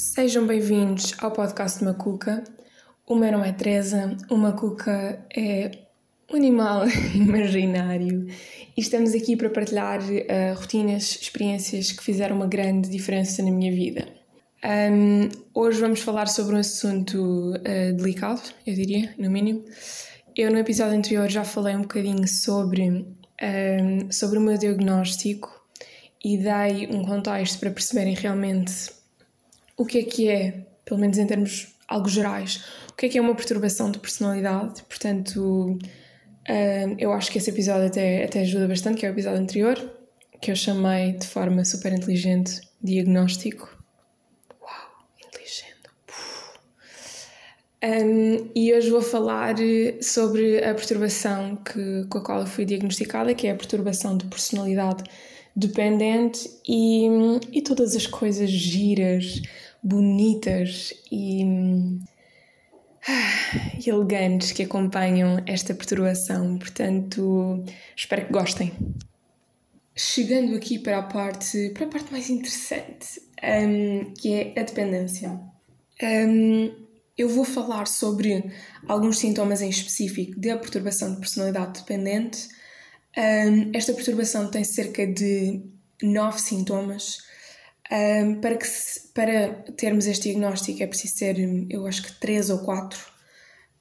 Sejam 0.00 0.46
bem-vindos 0.46 1.12
ao 1.18 1.30
podcast 1.30 1.84
Macuca. 1.84 2.42
O 3.06 3.14
meu 3.14 3.30
nome 3.30 3.46
é 3.46 3.52
Teresa, 3.52 4.16
o 4.30 4.36
Macuca 4.36 5.22
é 5.36 5.70
um 6.32 6.36
animal 6.36 6.88
imaginário 7.14 8.26
e 8.74 8.80
estamos 8.80 9.14
aqui 9.14 9.36
para 9.36 9.50
partilhar 9.50 10.00
uh, 10.00 10.58
rotinas, 10.58 11.18
experiências 11.20 11.92
que 11.92 12.02
fizeram 12.02 12.34
uma 12.34 12.46
grande 12.46 12.88
diferença 12.88 13.42
na 13.42 13.50
minha 13.50 13.70
vida. 13.70 14.08
Um, 14.64 15.28
hoje 15.52 15.78
vamos 15.82 16.00
falar 16.00 16.28
sobre 16.28 16.56
um 16.56 16.60
assunto 16.60 17.52
uh, 17.56 17.94
delicado, 17.94 18.40
eu 18.66 18.74
diria, 18.74 19.14
no 19.18 19.30
mínimo. 19.30 19.66
Eu 20.34 20.50
no 20.50 20.56
episódio 20.56 20.96
anterior 20.96 21.28
já 21.28 21.44
falei 21.44 21.76
um 21.76 21.82
bocadinho 21.82 22.26
sobre, 22.26 22.90
um, 22.90 24.10
sobre 24.10 24.38
o 24.38 24.40
meu 24.40 24.56
diagnóstico 24.56 25.62
e 26.24 26.38
dei 26.38 26.88
um 26.90 27.04
contexto 27.04 27.60
para 27.60 27.70
perceberem 27.70 28.14
realmente 28.14 28.98
o 29.80 29.86
que 29.86 29.98
é 29.98 30.02
que 30.02 30.28
é, 30.28 30.66
pelo 30.84 31.00
menos 31.00 31.16
em 31.16 31.26
termos 31.26 31.74
algo 31.88 32.06
gerais, 32.06 32.62
o 32.90 32.92
que 32.92 33.06
é 33.06 33.08
que 33.08 33.16
é 33.16 33.20
uma 33.20 33.34
perturbação 33.34 33.90
de 33.90 33.98
personalidade. 33.98 34.82
Portanto, 34.82 35.78
uh, 35.78 36.94
eu 36.98 37.10
acho 37.14 37.32
que 37.32 37.38
esse 37.38 37.48
episódio 37.48 37.86
até, 37.86 38.24
até 38.24 38.40
ajuda 38.40 38.68
bastante, 38.68 39.00
que 39.00 39.06
é 39.06 39.08
o 39.08 39.12
episódio 39.12 39.40
anterior, 39.40 39.92
que 40.38 40.50
eu 40.50 40.54
chamei 40.54 41.12
de 41.12 41.26
forma 41.26 41.64
super 41.64 41.94
inteligente 41.94 42.60
diagnóstico. 42.82 43.74
Uau, 44.60 45.06
inteligente. 45.26 45.88
Um, 47.82 48.50
e 48.54 48.74
hoje 48.74 48.90
vou 48.90 49.00
falar 49.00 49.56
sobre 50.02 50.62
a 50.62 50.74
perturbação 50.74 51.56
que, 51.56 52.04
com 52.10 52.18
a 52.18 52.22
qual 52.22 52.40
eu 52.40 52.46
fui 52.46 52.66
diagnosticada, 52.66 53.32
que 53.34 53.46
é 53.46 53.52
a 53.52 53.56
perturbação 53.56 54.18
de 54.18 54.26
personalidade 54.26 55.04
dependente 55.54 56.48
e, 56.66 57.06
e 57.52 57.62
todas 57.62 57.96
as 57.96 58.06
coisas 58.06 58.50
giras, 58.50 59.42
bonitas 59.82 60.92
e, 61.10 61.44
ah, 63.08 63.78
e 63.78 63.88
elegantes 63.88 64.52
que 64.52 64.62
acompanham 64.62 65.42
esta 65.46 65.74
perturbação. 65.74 66.58
Portanto, 66.58 67.64
espero 67.96 68.26
que 68.26 68.32
gostem. 68.32 68.72
Chegando 69.94 70.54
aqui 70.54 70.78
para 70.78 70.98
a 70.98 71.02
parte, 71.02 71.70
para 71.70 71.86
a 71.86 71.88
parte 71.88 72.12
mais 72.12 72.30
interessante, 72.30 73.20
um, 73.42 74.12
que 74.14 74.32
é 74.32 74.60
a 74.60 74.62
dependência. 74.62 75.38
Um, 76.02 76.72
eu 77.18 77.28
vou 77.28 77.44
falar 77.44 77.86
sobre 77.86 78.50
alguns 78.88 79.18
sintomas 79.18 79.60
em 79.60 79.68
específico 79.68 80.40
da 80.40 80.56
perturbação 80.56 81.14
de 81.14 81.20
personalidade 81.20 81.80
dependente. 81.80 82.48
Um, 83.16 83.70
esta 83.74 83.92
perturbação 83.92 84.50
tem 84.50 84.64
cerca 84.64 85.06
de 85.06 85.60
nove 86.02 86.40
sintomas 86.40 87.18
um, 87.92 88.40
para, 88.40 88.56
que 88.56 88.66
se, 88.66 89.08
para 89.08 89.54
termos 89.76 90.06
este 90.06 90.30
diagnóstico 90.30 90.82
é 90.82 90.86
preciso 90.86 91.16
ter, 91.18 91.36
eu 91.68 91.86
acho 91.86 92.02
que 92.02 92.20
três 92.20 92.50
ou 92.50 92.60
quatro 92.60 92.98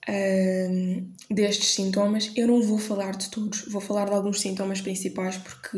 um, 0.09 1.11
destes 1.29 1.69
sintomas. 1.69 2.31
Eu 2.35 2.47
não 2.47 2.61
vou 2.61 2.79
falar 2.79 3.15
de 3.15 3.29
todos, 3.29 3.71
vou 3.71 3.81
falar 3.81 4.05
de 4.05 4.13
alguns 4.13 4.39
sintomas 4.39 4.81
principais 4.81 5.37
porque 5.37 5.77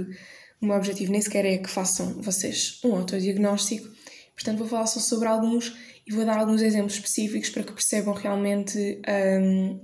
o 0.62 0.66
meu 0.66 0.76
objetivo 0.76 1.12
nem 1.12 1.22
sequer 1.22 1.46
é 1.46 1.58
que 1.58 1.70
façam 1.70 2.22
vocês 2.22 2.80
um 2.84 2.96
autodiagnóstico. 2.96 3.90
Portanto, 4.34 4.60
vou 4.60 4.68
falar 4.68 4.88
só 4.88 5.00
sobre 5.00 5.28
alguns 5.28 5.76
e 6.08 6.14
vou 6.14 6.26
dar 6.26 6.38
alguns 6.38 6.62
exemplos 6.62 6.96
específicos 6.96 7.50
para 7.50 7.64
que 7.64 7.74
percebam 7.74 8.14
realmente 8.14 9.02
um, 9.42 9.80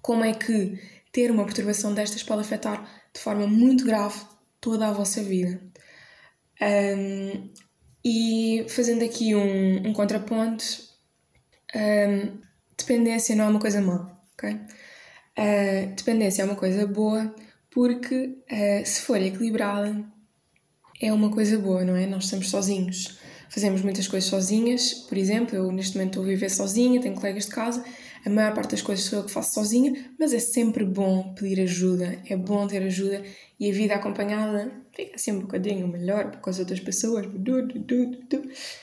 como 0.00 0.24
é 0.24 0.32
que 0.32 0.78
ter 1.10 1.30
uma 1.30 1.44
perturbação 1.44 1.92
destas 1.92 2.22
pode 2.22 2.42
afetar 2.42 2.88
de 3.12 3.20
forma 3.20 3.46
muito 3.46 3.84
grave 3.84 4.20
toda 4.60 4.86
a 4.86 4.92
vossa 4.92 5.22
vida. 5.22 5.60
Um, 6.60 7.50
e 8.04 8.64
fazendo 8.68 9.04
aqui 9.04 9.34
um, 9.34 9.88
um 9.88 9.92
contraponto, 9.92 10.64
um, 11.74 12.38
dependência 12.78 13.34
não 13.34 13.44
é 13.44 13.48
uma 13.48 13.60
coisa 13.60 13.80
má, 13.80 14.16
ok? 14.32 14.52
Uh, 14.52 15.94
dependência 15.94 16.42
é 16.42 16.44
uma 16.44 16.56
coisa 16.56 16.86
boa 16.86 17.34
porque 17.70 18.38
uh, 18.50 18.86
se 18.86 19.02
for 19.02 19.20
equilibrada 19.20 20.02
é 21.00 21.12
uma 21.12 21.30
coisa 21.30 21.58
boa, 21.58 21.84
não 21.84 21.94
é? 21.94 22.06
Nós 22.06 22.24
estamos 22.24 22.48
sozinhos, 22.48 23.18
fazemos 23.50 23.82
muitas 23.82 24.08
coisas 24.08 24.30
sozinhas, 24.30 24.94
por 24.94 25.18
exemplo, 25.18 25.54
eu 25.54 25.70
neste 25.70 25.96
momento 25.96 26.12
estou 26.12 26.24
a 26.24 26.26
viver 26.26 26.48
sozinha, 26.48 27.00
tenho 27.00 27.14
colegas 27.14 27.44
de 27.44 27.50
casa, 27.50 27.84
a 28.24 28.30
maior 28.30 28.54
parte 28.54 28.70
das 28.70 28.82
coisas 28.82 29.04
sou 29.04 29.18
eu 29.18 29.24
que 29.24 29.30
faço 29.30 29.52
sozinha, 29.52 30.10
mas 30.18 30.32
é 30.32 30.38
sempre 30.38 30.84
bom 30.84 31.34
pedir 31.34 31.60
ajuda, 31.60 32.18
é 32.28 32.36
bom 32.36 32.66
ter 32.66 32.82
ajuda 32.82 33.22
e 33.60 33.70
a 33.70 33.74
vida 33.74 33.94
acompanhada 33.94 34.72
fica 34.96 35.14
assim 35.14 35.32
um 35.32 35.40
bocadinho 35.40 35.86
melhor 35.86 36.36
com 36.40 36.50
as 36.50 36.58
outras 36.58 36.80
pessoas, 36.80 37.26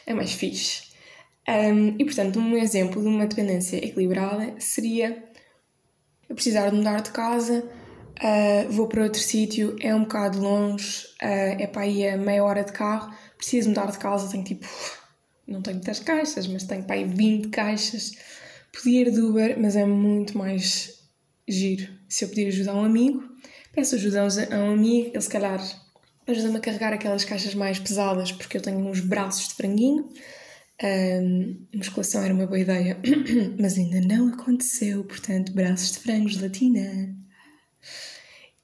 é 0.06 0.14
mais 0.14 0.32
fixe. 0.32 0.94
Um, 1.48 1.96
e 2.00 2.06
portanto, 2.06 2.40
um 2.40 2.56
exemplo 2.56 3.02
de 3.02 3.08
uma 3.08 3.26
dependência 3.28 3.78
equilibrada 3.78 4.56
seria 4.60 5.24
eu 6.30 6.36
precisar 6.36 6.70
de 6.70 6.76
mudar 6.78 7.02
de 7.02 7.12
casa, 7.12 7.66
uh, 7.66 8.72
vou 8.72 8.88
para 8.88 9.04
outro 9.04 9.20
sítio, 9.20 9.76
é 9.82 9.94
um 9.94 10.04
bocado 10.04 10.40
longe, 10.40 11.06
uh, 11.22 11.60
é 11.60 11.68
para 11.68 11.86
ir 11.86 12.08
a 12.08 12.18
meia 12.18 12.44
hora 12.44 12.64
de 12.64 12.72
carro, 12.72 13.14
preciso 13.36 13.70
mudar 13.70 13.92
de 13.92 13.98
casa, 13.98 14.32
tenho 14.32 14.44
tipo, 14.44 14.66
não 15.46 15.62
tenho 15.62 15.78
muitas 15.78 16.00
caixas, 16.00 16.48
mas 16.48 16.64
tenho 16.64 16.84
para 16.84 16.96
ir 16.96 17.08
20 17.08 17.50
caixas 17.50 18.14
Podia 18.74 19.02
ir 19.02 19.12
de 19.12 19.22
Uber, 19.22 19.56
mas 19.60 19.76
é 19.76 19.86
muito 19.86 20.36
mais 20.36 21.00
giro 21.48 21.94
se 22.10 22.26
eu 22.26 22.30
pedir 22.30 22.48
ajuda 22.48 22.72
a 22.72 22.76
um 22.76 22.84
amigo. 22.84 23.24
Peço 23.72 23.96
ajuda 23.96 24.22
a 24.22 24.58
um 24.58 24.74
amigo, 24.74 25.10
ele 25.10 25.22
se 25.22 25.30
calhar 25.30 25.62
ajuda-me 26.28 26.58
a 26.58 26.60
carregar 26.60 26.94
aquelas 26.94 27.26
caixas 27.26 27.54
mais 27.54 27.80
pesadas 27.80 28.32
porque 28.32 28.58
eu 28.58 28.62
tenho 28.62 28.80
uns 28.80 29.00
braços 29.00 29.50
de 29.50 29.56
franguinho. 29.56 30.10
Um, 30.84 31.68
musculação 31.74 32.24
era 32.24 32.34
uma 32.34 32.48
boa 32.48 32.60
ideia, 32.60 32.98
mas 33.60 33.78
ainda 33.78 34.02
não 34.02 34.30
aconteceu, 34.30 35.04
portanto, 35.04 35.54
braços 35.54 35.94
de 35.94 36.00
frango, 36.00 36.28
gelatina. 36.28 37.16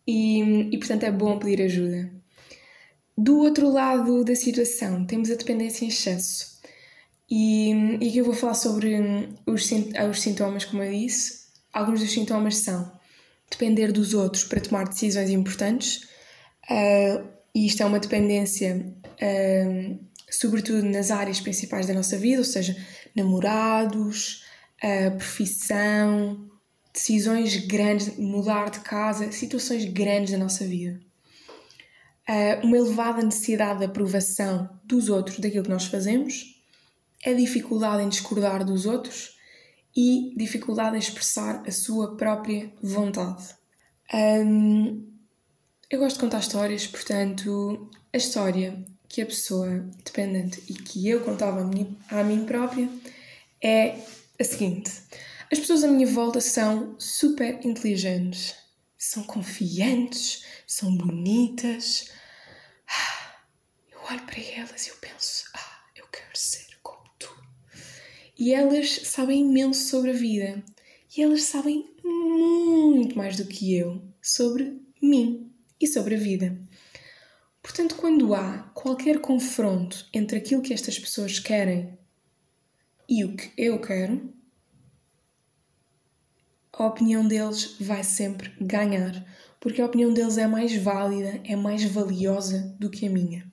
E, 0.07 0.41
e 0.73 0.77
portanto 0.77 1.03
é 1.03 1.11
bom 1.11 1.37
pedir 1.37 1.61
ajuda. 1.61 2.11
Do 3.17 3.37
outro 3.39 3.69
lado 3.69 4.23
da 4.23 4.35
situação, 4.35 5.05
temos 5.05 5.29
a 5.29 5.35
dependência 5.35 5.85
em 5.85 5.89
excesso. 5.89 6.57
E, 7.29 7.71
e 8.01 8.17
eu 8.17 8.25
vou 8.25 8.33
falar 8.33 8.55
sobre 8.55 8.95
os, 9.45 9.69
os 10.09 10.21
sintomas, 10.21 10.65
como 10.65 10.81
eu 10.81 10.91
disse. 10.91 11.47
Alguns 11.71 11.99
dos 11.99 12.11
sintomas 12.11 12.57
são 12.57 12.91
depender 13.49 13.91
dos 13.91 14.13
outros 14.13 14.43
para 14.43 14.61
tomar 14.61 14.87
decisões 14.87 15.29
importantes, 15.29 16.07
uh, 16.69 17.27
e 17.53 17.65
isto 17.65 17.81
é 17.81 17.85
uma 17.85 17.99
dependência, 17.99 18.93
uh, 19.05 19.99
sobretudo 20.29 20.83
nas 20.83 21.11
áreas 21.11 21.39
principais 21.39 21.87
da 21.87 21.93
nossa 21.93 22.17
vida, 22.17 22.39
ou 22.39 22.45
seja, 22.45 22.75
namorados, 23.15 24.45
profissão, 25.17 26.49
decisões 26.93 27.57
grandes, 27.65 28.15
mudar 28.17 28.69
de 28.69 28.79
casa, 28.79 29.31
situações 29.31 29.83
grandes 29.85 30.31
da 30.31 30.37
nossa 30.37 30.65
vida. 30.65 31.01
uma 32.63 32.77
elevada 32.77 33.21
necessidade 33.21 33.79
de 33.79 33.85
aprovação 33.85 34.69
dos 34.85 35.09
outros 35.09 35.39
daquilo 35.39 35.63
que 35.63 35.69
nós 35.69 35.85
fazemos 35.85 36.59
é 37.23 37.33
dificuldade 37.33 38.03
em 38.03 38.09
discordar 38.09 38.63
dos 38.63 38.85
outros 38.85 39.37
e 39.95 40.33
dificuldade 40.37 40.95
em 40.95 40.99
expressar 40.99 41.63
a 41.67 41.71
sua 41.71 42.15
própria 42.15 42.71
vontade. 42.81 43.55
Um, 44.13 45.07
eu 45.89 45.99
gosto 45.99 46.15
de 46.15 46.21
contar 46.21 46.39
histórias, 46.39 46.87
portanto, 46.87 47.89
a 48.13 48.17
história 48.17 48.83
que 49.07 49.21
a 49.21 49.25
pessoa 49.25 49.67
dependente 50.03 50.63
e 50.69 50.73
que 50.73 51.07
eu 51.07 51.21
contava 51.21 51.61
a 51.61 51.63
mim, 51.63 51.97
a 52.09 52.23
mim 52.23 52.45
própria 52.45 52.89
é 53.61 53.95
a 54.39 54.43
seguinte: 54.43 54.91
as 55.51 55.59
pessoas 55.59 55.83
à 55.83 55.87
minha 55.87 56.07
volta 56.07 56.39
são 56.39 56.95
super 56.99 57.65
inteligentes, 57.65 58.55
são 58.97 59.23
confiantes, 59.23 60.43
são 60.67 60.95
bonitas. 60.95 62.11
Ah, 62.87 63.35
eu 63.91 63.99
olho 64.09 64.21
para 64.25 64.39
elas 64.39 64.87
e 64.87 64.89
eu 64.89 64.95
penso: 64.97 65.45
ah, 65.55 65.83
eu 65.95 66.05
quero 66.07 66.35
ser 66.35 66.69
e 68.39 68.53
elas 68.53 69.01
sabem 69.03 69.41
imenso 69.41 69.89
sobre 69.89 70.11
a 70.11 70.13
vida. 70.13 70.63
E 71.15 71.21
elas 71.21 71.43
sabem 71.43 71.93
muito 72.01 73.17
mais 73.17 73.35
do 73.35 73.45
que 73.45 73.75
eu 73.75 74.01
sobre 74.21 74.79
mim 75.01 75.51
e 75.79 75.87
sobre 75.87 76.15
a 76.15 76.17
vida. 76.17 76.57
Portanto, 77.61 77.95
quando 77.95 78.33
há 78.33 78.71
qualquer 78.73 79.19
confronto 79.19 80.07
entre 80.13 80.37
aquilo 80.37 80.61
que 80.61 80.73
estas 80.73 80.97
pessoas 80.97 81.39
querem 81.39 81.97
e 83.07 83.23
o 83.25 83.35
que 83.35 83.51
eu 83.57 83.79
quero, 83.79 84.33
a 86.71 86.85
opinião 86.85 87.27
deles 87.27 87.75
vai 87.79 88.03
sempre 88.03 88.53
ganhar, 88.61 89.25
porque 89.59 89.81
a 89.81 89.85
opinião 89.85 90.13
deles 90.13 90.37
é 90.37 90.47
mais 90.47 90.75
válida, 90.75 91.41
é 91.43 91.55
mais 91.55 91.83
valiosa 91.83 92.75
do 92.79 92.89
que 92.89 93.05
a 93.05 93.09
minha. 93.09 93.51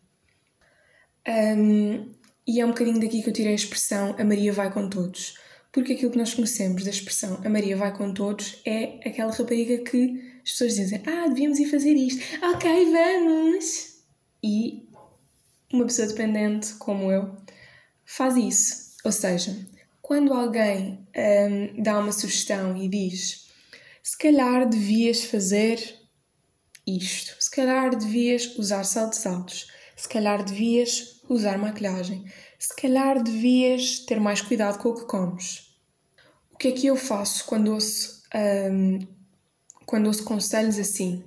Um, 1.27 2.15
e 2.47 2.61
é 2.61 2.65
um 2.65 2.69
bocadinho 2.69 3.01
daqui 3.01 3.21
que 3.23 3.29
eu 3.29 3.33
tirei 3.33 3.53
a 3.53 3.57
expressão 3.57 4.15
a 4.17 4.25
Maria 4.25 4.53
vai 4.53 4.73
com 4.73 4.89
todos. 4.89 5.37
Porque 5.73 5.95
aquilo 5.95 6.13
que 6.13 6.19
nós 6.19 6.33
conhecemos 6.33 6.85
da 6.85 6.91
expressão 6.91 7.41
a 7.45 7.49
Maria 7.49 7.77
vai 7.77 7.93
com 7.93 8.15
todos 8.15 8.63
é 8.65 9.01
aquela 9.07 9.33
rapariga 9.33 9.79
que 9.79 10.36
as 10.47 10.53
pessoas 10.53 10.77
dizem 10.77 11.03
ah, 11.05 11.27
devíamos 11.27 11.59
ir 11.59 11.67
fazer 11.67 11.95
isto. 11.95 12.23
Ok, 12.41 12.93
vamos! 12.93 13.97
E 14.41 14.89
uma 15.73 15.85
pessoa 15.85 16.07
dependente 16.07 16.75
como 16.75 17.11
eu 17.11 17.37
faz 18.05 18.37
isso. 18.37 18.95
Ou 19.05 19.11
seja, 19.11 19.67
quando 20.01 20.33
alguém 20.33 21.05
um, 21.17 21.83
dá 21.83 21.99
uma 21.99 22.13
sugestão 22.13 22.77
e 22.77 22.89
diz 22.89 23.51
se 24.01 24.17
calhar 24.17 24.69
devias 24.69 25.25
fazer 25.25 25.81
isto, 26.87 27.35
se 27.43 27.51
calhar 27.51 27.91
devias 27.97 28.57
usar 28.57 28.85
saltos 28.85 29.27
altos, 29.27 29.67
se 29.97 30.09
calhar 30.09 30.45
devias 30.45 31.21
usar 31.29 31.59
maquilhagem, 31.59 32.25
se 32.57 32.75
calhar 32.77 33.21
devias 33.21 33.99
ter 33.99 34.21
mais 34.21 34.41
cuidado 34.41 34.79
com 34.79 34.91
o 34.91 34.95
que 34.95 35.07
comes. 35.07 35.77
O 36.53 36.57
que 36.57 36.69
é 36.69 36.73
que 36.73 36.87
eu 36.87 36.95
faço 36.95 37.45
quando 37.47 37.73
ouço, 37.73 38.23
um, 38.73 39.16
quando 39.87 40.09
ouço 40.09 40.25
conselhos 40.25 40.79
assim? 40.79 41.25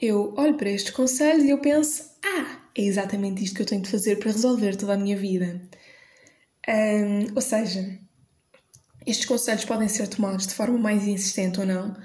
Eu 0.00 0.34
olho 0.36 0.56
para 0.56 0.70
estes 0.70 0.92
conselhos 0.92 1.44
e 1.44 1.50
eu 1.50 1.58
penso: 1.58 2.04
ah, 2.22 2.60
é 2.76 2.82
exatamente 2.82 3.42
isto 3.42 3.56
que 3.56 3.62
eu 3.62 3.66
tenho 3.66 3.82
de 3.82 3.90
fazer 3.90 4.16
para 4.16 4.30
resolver 4.30 4.76
toda 4.76 4.92
a 4.92 4.98
minha 4.98 5.16
vida. 5.16 5.60
Um, 6.68 7.34
ou 7.34 7.40
seja, 7.40 7.98
estes 9.06 9.24
conselhos 9.24 9.64
podem 9.64 9.88
ser 9.88 10.08
tomados 10.08 10.46
de 10.46 10.54
forma 10.54 10.76
mais 10.78 11.06
insistente 11.06 11.58
ou 11.58 11.66
não, 11.66 11.96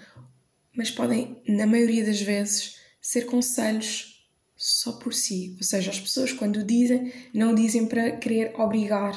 mas 0.75 0.89
podem, 0.89 1.41
na 1.47 1.65
maioria 1.65 2.05
das 2.05 2.21
vezes, 2.21 2.77
ser 3.01 3.25
conselhos 3.25 4.25
só 4.55 4.93
por 4.93 5.13
si. 5.13 5.55
Ou 5.57 5.63
seja, 5.63 5.91
as 5.91 5.99
pessoas, 5.99 6.31
quando 6.31 6.63
dizem, 6.63 7.11
não 7.33 7.53
dizem 7.53 7.87
para 7.87 8.11
querer 8.17 8.53
obrigar, 8.57 9.13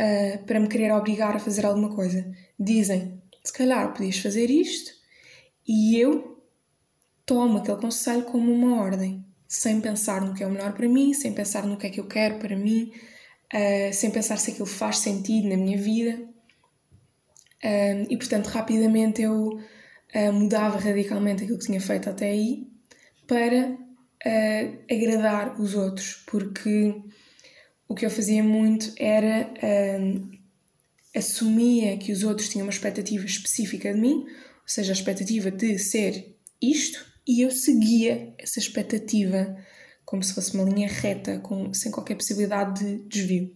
uh, 0.00 0.44
para 0.46 0.60
me 0.60 0.68
querer 0.68 0.92
obrigar 0.92 1.36
a 1.36 1.40
fazer 1.40 1.66
alguma 1.66 1.94
coisa. 1.94 2.32
Dizem, 2.58 3.20
se 3.44 3.52
calhar 3.52 3.92
podias 3.92 4.18
fazer 4.18 4.48
isto, 4.48 4.99
e 5.66 5.98
eu 5.98 6.42
tomo 7.24 7.58
aquele 7.58 7.78
conselho 7.78 8.24
como 8.24 8.52
uma 8.52 8.80
ordem 8.80 9.24
sem 9.46 9.80
pensar 9.80 10.20
no 10.20 10.32
que 10.32 10.44
é 10.44 10.46
o 10.46 10.50
melhor 10.50 10.72
para 10.72 10.88
mim, 10.88 11.12
sem 11.12 11.32
pensar 11.32 11.66
no 11.66 11.76
que 11.76 11.86
é 11.86 11.90
que 11.90 11.98
eu 11.98 12.06
quero 12.06 12.38
para 12.38 12.56
mim, 12.56 12.92
uh, 13.52 13.92
sem 13.92 14.10
pensar 14.10 14.36
se 14.38 14.52
aquilo 14.52 14.66
faz 14.66 14.98
sentido 14.98 15.48
na 15.48 15.56
minha 15.56 15.76
vida. 15.76 16.28
E 18.08 18.16
portanto, 18.16 18.46
rapidamente 18.46 19.20
eu 19.20 19.60
uh, 20.14 20.32
mudava 20.32 20.78
radicalmente 20.78 21.42
aquilo 21.42 21.58
que 21.58 21.66
tinha 21.66 21.80
feito 21.80 22.08
até 22.08 22.30
aí 22.30 22.66
para 23.26 23.76
agradar 24.90 25.60
os 25.60 25.74
outros, 25.74 26.22
porque 26.26 26.94
o 27.88 27.94
que 27.94 28.06
eu 28.06 28.10
fazia 28.10 28.42
muito 28.42 28.92
era 28.98 29.50
assumia 31.16 31.96
que 31.96 32.12
os 32.12 32.22
outros 32.22 32.48
tinham 32.48 32.66
uma 32.66 32.72
expectativa 32.72 33.24
específica 33.24 33.92
de 33.92 34.00
mim, 34.00 34.26
seja, 34.70 34.92
a 34.92 34.94
expectativa 34.94 35.50
de 35.50 35.78
ser 35.78 36.36
isto, 36.60 37.04
e 37.26 37.42
eu 37.42 37.50
seguia 37.50 38.34
essa 38.38 38.58
expectativa 38.58 39.56
como 40.04 40.22
se 40.22 40.34
fosse 40.34 40.54
uma 40.54 40.64
linha 40.64 40.88
reta, 40.88 41.38
com, 41.38 41.72
sem 41.72 41.92
qualquer 41.92 42.16
possibilidade 42.16 42.84
de 42.84 43.08
desvio. 43.08 43.54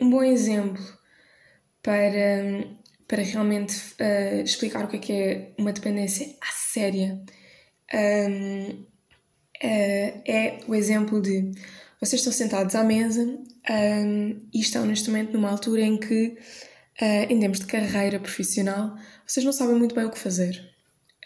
Um 0.00 0.10
bom 0.10 0.22
exemplo 0.22 0.82
para, 1.82 2.66
para 3.06 3.22
realmente 3.22 3.76
uh, 4.00 4.42
explicar 4.42 4.84
o 4.84 4.88
que 4.88 4.96
é, 4.96 4.98
que 4.98 5.12
é 5.12 5.52
uma 5.56 5.72
dependência 5.72 6.34
à 6.40 6.52
séria 6.52 7.22
um, 7.94 8.70
uh, 8.70 10.22
é 10.26 10.58
o 10.66 10.74
exemplo 10.74 11.22
de 11.22 11.52
vocês 12.00 12.20
estão 12.20 12.32
sentados 12.32 12.74
à 12.74 12.84
mesa 12.84 13.24
um, 13.24 14.48
e 14.52 14.60
estão 14.60 14.84
neste 14.84 15.10
momento 15.10 15.32
numa 15.32 15.50
altura 15.50 15.80
em 15.80 15.98
que, 15.98 16.36
uh, 17.00 17.32
em 17.32 17.38
termos 17.40 17.60
de 17.60 17.66
carreira 17.66 18.18
profissional, 18.20 18.96
vocês 19.26 19.44
não 19.44 19.52
sabem 19.52 19.76
muito 19.76 19.94
bem 19.94 20.04
o 20.04 20.10
que 20.10 20.18
fazer 20.18 20.74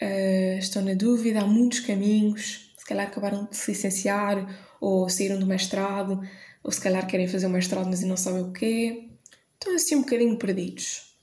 uh, 0.01 0.57
estão 0.59 0.83
na 0.83 0.93
dúvida, 0.93 1.41
há 1.41 1.45
muitos 1.45 1.79
caminhos, 1.79 2.73
se 2.77 2.85
calhar 2.85 3.07
acabaram 3.07 3.45
de 3.45 3.55
se 3.55 3.71
licenciar 3.71 4.75
ou 4.79 5.09
saíram 5.09 5.39
do 5.39 5.45
mestrado, 5.45 6.21
ou 6.63 6.71
se 6.71 6.81
calhar 6.81 7.05
querem 7.07 7.27
fazer 7.27 7.45
o 7.47 7.49
mestrado 7.49 7.87
mas 7.87 8.01
não 8.01 8.17
sabem 8.17 8.41
o 8.41 8.51
quê. 8.51 9.09
Estão 9.53 9.75
assim 9.75 9.95
um 9.95 10.01
bocadinho 10.01 10.37
perdidos. 10.37 11.13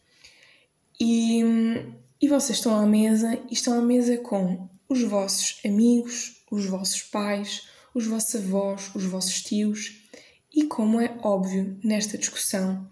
E, 0.99 1.43
e 2.21 2.29
vocês 2.29 2.59
estão 2.59 2.75
à 2.77 2.87
mesa 2.87 3.39
e 3.51 3.55
estão 3.55 3.79
à 3.79 3.83
mesa 3.83 4.17
com 4.19 4.69
os 4.89 5.03
vossos 5.03 5.61
amigos, 5.65 6.43
os 6.51 6.67
vossos 6.67 7.03
pais, 7.03 7.69
os 7.95 8.07
vossos 8.07 8.35
avós, 8.37 8.91
os 8.95 9.05
vossos 9.05 9.43
tios 9.43 10.03
e, 10.55 10.65
como 10.65 11.01
é 11.01 11.17
óbvio 11.23 11.79
nesta 11.83 12.19
discussão, 12.19 12.89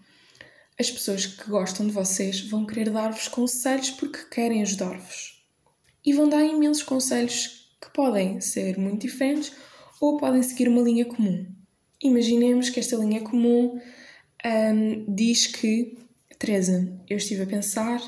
as 0.79 0.89
pessoas 0.89 1.25
que 1.25 1.49
gostam 1.49 1.85
de 1.85 1.91
vocês 1.91 2.39
vão 2.39 2.65
querer 2.65 2.89
dar-vos 2.89 3.27
conselhos 3.27 3.91
porque 3.91 4.19
querem 4.31 4.61
ajudar-vos 4.61 5.43
e 6.05 6.13
vão 6.13 6.29
dar 6.29 6.43
imensos 6.43 6.83
conselhos 6.83 7.69
que 7.81 7.89
podem 7.93 8.39
ser 8.39 8.77
muito 8.77 9.01
diferentes 9.01 9.51
ou 9.99 10.17
podem 10.17 10.41
seguir 10.41 10.69
uma 10.69 10.81
linha 10.81 11.03
comum. 11.03 11.45
Imaginemos 12.01 12.69
que 12.69 12.79
esta 12.79 12.95
linha 12.95 13.19
comum 13.19 13.77
um, 14.45 15.13
diz 15.13 15.47
que, 15.47 15.97
Teresa, 16.37 16.89
eu 17.09 17.17
estive 17.17 17.43
a 17.43 17.47
pensar, 17.47 18.01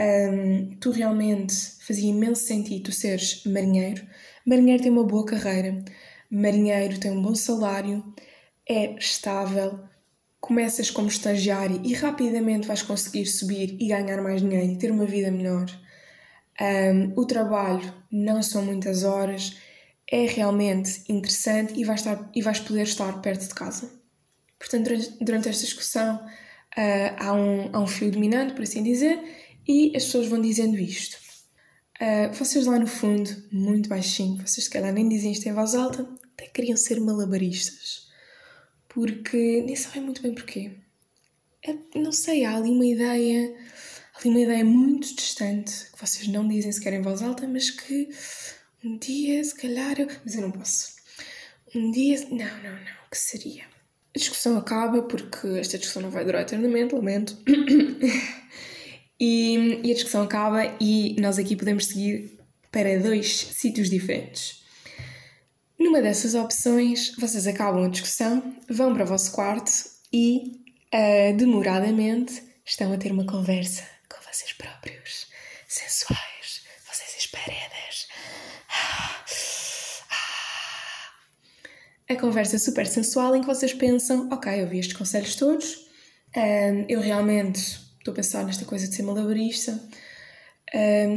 um, 0.00 0.70
tu 0.80 0.90
realmente 0.90 1.54
fazia 1.80 2.10
imenso 2.10 2.44
sentido 2.44 2.84
tu 2.84 2.92
seres 2.92 3.44
marinheiro. 3.44 4.04
Marinheiro 4.44 4.82
tem 4.82 4.90
uma 4.90 5.04
boa 5.04 5.24
carreira, 5.24 5.84
marinheiro 6.28 6.98
tem 6.98 7.12
um 7.12 7.22
bom 7.22 7.36
salário, 7.36 8.04
é 8.68 8.96
estável, 8.96 9.78
começas 10.40 10.90
como 10.90 11.08
estagiário 11.08 11.80
e 11.84 11.92
rapidamente 11.94 12.66
vais 12.66 12.82
conseguir 12.82 13.26
subir 13.26 13.76
e 13.78 13.88
ganhar 13.88 14.22
mais 14.22 14.40
dinheiro 14.40 14.72
e 14.72 14.78
ter 14.78 14.90
uma 14.90 15.04
vida 15.04 15.30
melhor. 15.30 15.66
Um, 16.60 17.12
o 17.20 17.26
trabalho 17.26 17.94
não 18.10 18.42
são 18.42 18.64
muitas 18.64 19.04
horas, 19.04 19.56
é 20.10 20.26
realmente 20.26 21.04
interessante 21.08 21.78
e 21.78 21.84
vais, 21.84 22.00
estar, 22.00 22.30
e 22.34 22.42
vais 22.42 22.58
poder 22.58 22.82
estar 22.82 23.20
perto 23.20 23.46
de 23.46 23.54
casa. 23.54 23.90
Portanto, 24.58 24.84
durante, 24.84 25.24
durante 25.24 25.48
esta 25.48 25.64
discussão 25.64 26.16
uh, 26.16 27.16
há, 27.16 27.32
um, 27.32 27.70
há 27.72 27.80
um 27.80 27.86
fio 27.86 28.10
dominante, 28.10 28.54
por 28.54 28.62
assim 28.62 28.82
dizer, 28.82 29.22
e 29.66 29.96
as 29.96 30.04
pessoas 30.04 30.26
vão 30.26 30.40
dizendo 30.40 30.76
isto. 30.76 31.18
Uh, 32.00 32.32
vocês 32.34 32.66
lá 32.66 32.78
no 32.78 32.86
fundo, 32.86 33.30
muito 33.52 33.88
baixinho, 33.88 34.36
vocês 34.46 34.64
se 34.64 34.70
calhar 34.70 34.92
nem 34.92 35.08
dizem 35.08 35.32
isto 35.32 35.46
em 35.46 35.52
voz 35.52 35.74
alta, 35.74 36.08
até 36.32 36.46
queriam 36.46 36.76
ser 36.76 36.98
malabaristas. 37.00 38.09
Porque 38.92 39.62
nem 39.64 39.74
sabem 39.74 40.02
muito 40.02 40.20
bem 40.22 40.34
porquê. 40.34 40.72
É, 41.66 41.74
não 41.94 42.12
sei, 42.12 42.44
há 42.44 42.56
ali 42.56 42.70
uma 42.70 42.86
ideia 42.86 43.54
ali 44.20 44.28
uma 44.28 44.40
ideia 44.40 44.64
muito 44.64 45.14
distante 45.14 45.90
que 45.92 45.98
vocês 45.98 46.28
não 46.28 46.46
dizem 46.46 46.70
sequer 46.72 46.92
em 46.92 47.02
voz 47.02 47.22
alta, 47.22 47.46
mas 47.46 47.70
que 47.70 48.08
um 48.84 48.98
dia, 48.98 49.42
se 49.42 49.54
calhar, 49.54 49.98
eu... 49.98 50.08
mas 50.24 50.34
eu 50.34 50.42
não 50.42 50.50
posso. 50.50 50.94
Um 51.74 51.90
dia, 51.90 52.20
não, 52.30 52.62
não, 52.62 52.72
não, 52.72 53.08
que 53.10 53.16
seria? 53.16 53.64
A 54.14 54.18
discussão 54.18 54.56
acaba 54.58 55.02
porque 55.02 55.46
esta 55.58 55.78
discussão 55.78 56.02
não 56.02 56.10
vai 56.10 56.24
durar 56.24 56.42
eternamente, 56.42 56.94
lamento. 56.94 57.38
e, 59.18 59.80
e 59.84 59.90
a 59.90 59.94
discussão 59.94 60.22
acaba 60.22 60.76
e 60.80 61.16
nós 61.20 61.38
aqui 61.38 61.56
podemos 61.56 61.86
seguir 61.86 62.38
para 62.72 62.98
dois 62.98 63.28
sítios 63.30 63.88
diferentes. 63.88 64.59
Numa 65.80 66.02
dessas 66.02 66.34
opções, 66.34 67.14
vocês 67.16 67.46
acabam 67.46 67.84
a 67.84 67.88
discussão, 67.88 68.54
vão 68.68 68.92
para 68.92 69.04
o 69.04 69.06
vosso 69.06 69.32
quarto 69.32 69.70
e, 70.12 70.60
uh, 70.92 71.36
demoradamente, 71.36 72.42
estão 72.66 72.92
a 72.92 72.98
ter 72.98 73.10
uma 73.10 73.24
conversa 73.24 73.82
vocês 74.30 74.52
próprios, 74.52 75.26
sensuais, 75.66 76.62
vocês 76.88 77.16
esperadas. 77.18 78.06
Ah, 78.68 79.24
ah. 80.10 82.14
A 82.14 82.16
conversa 82.16 82.58
super 82.58 82.86
sensual 82.86 83.34
em 83.34 83.40
que 83.40 83.46
vocês 83.46 83.74
pensam: 83.74 84.28
ok, 84.30 84.62
eu 84.62 84.68
vi 84.68 84.78
estes 84.78 84.96
conselhos 84.96 85.34
todos, 85.34 85.88
eu 86.88 87.00
realmente 87.00 87.58
estou 87.98 88.12
a 88.12 88.14
pensar 88.14 88.44
nesta 88.44 88.64
coisa 88.64 88.86
de 88.86 88.94
ser 88.94 89.02
malabarista, 89.02 89.82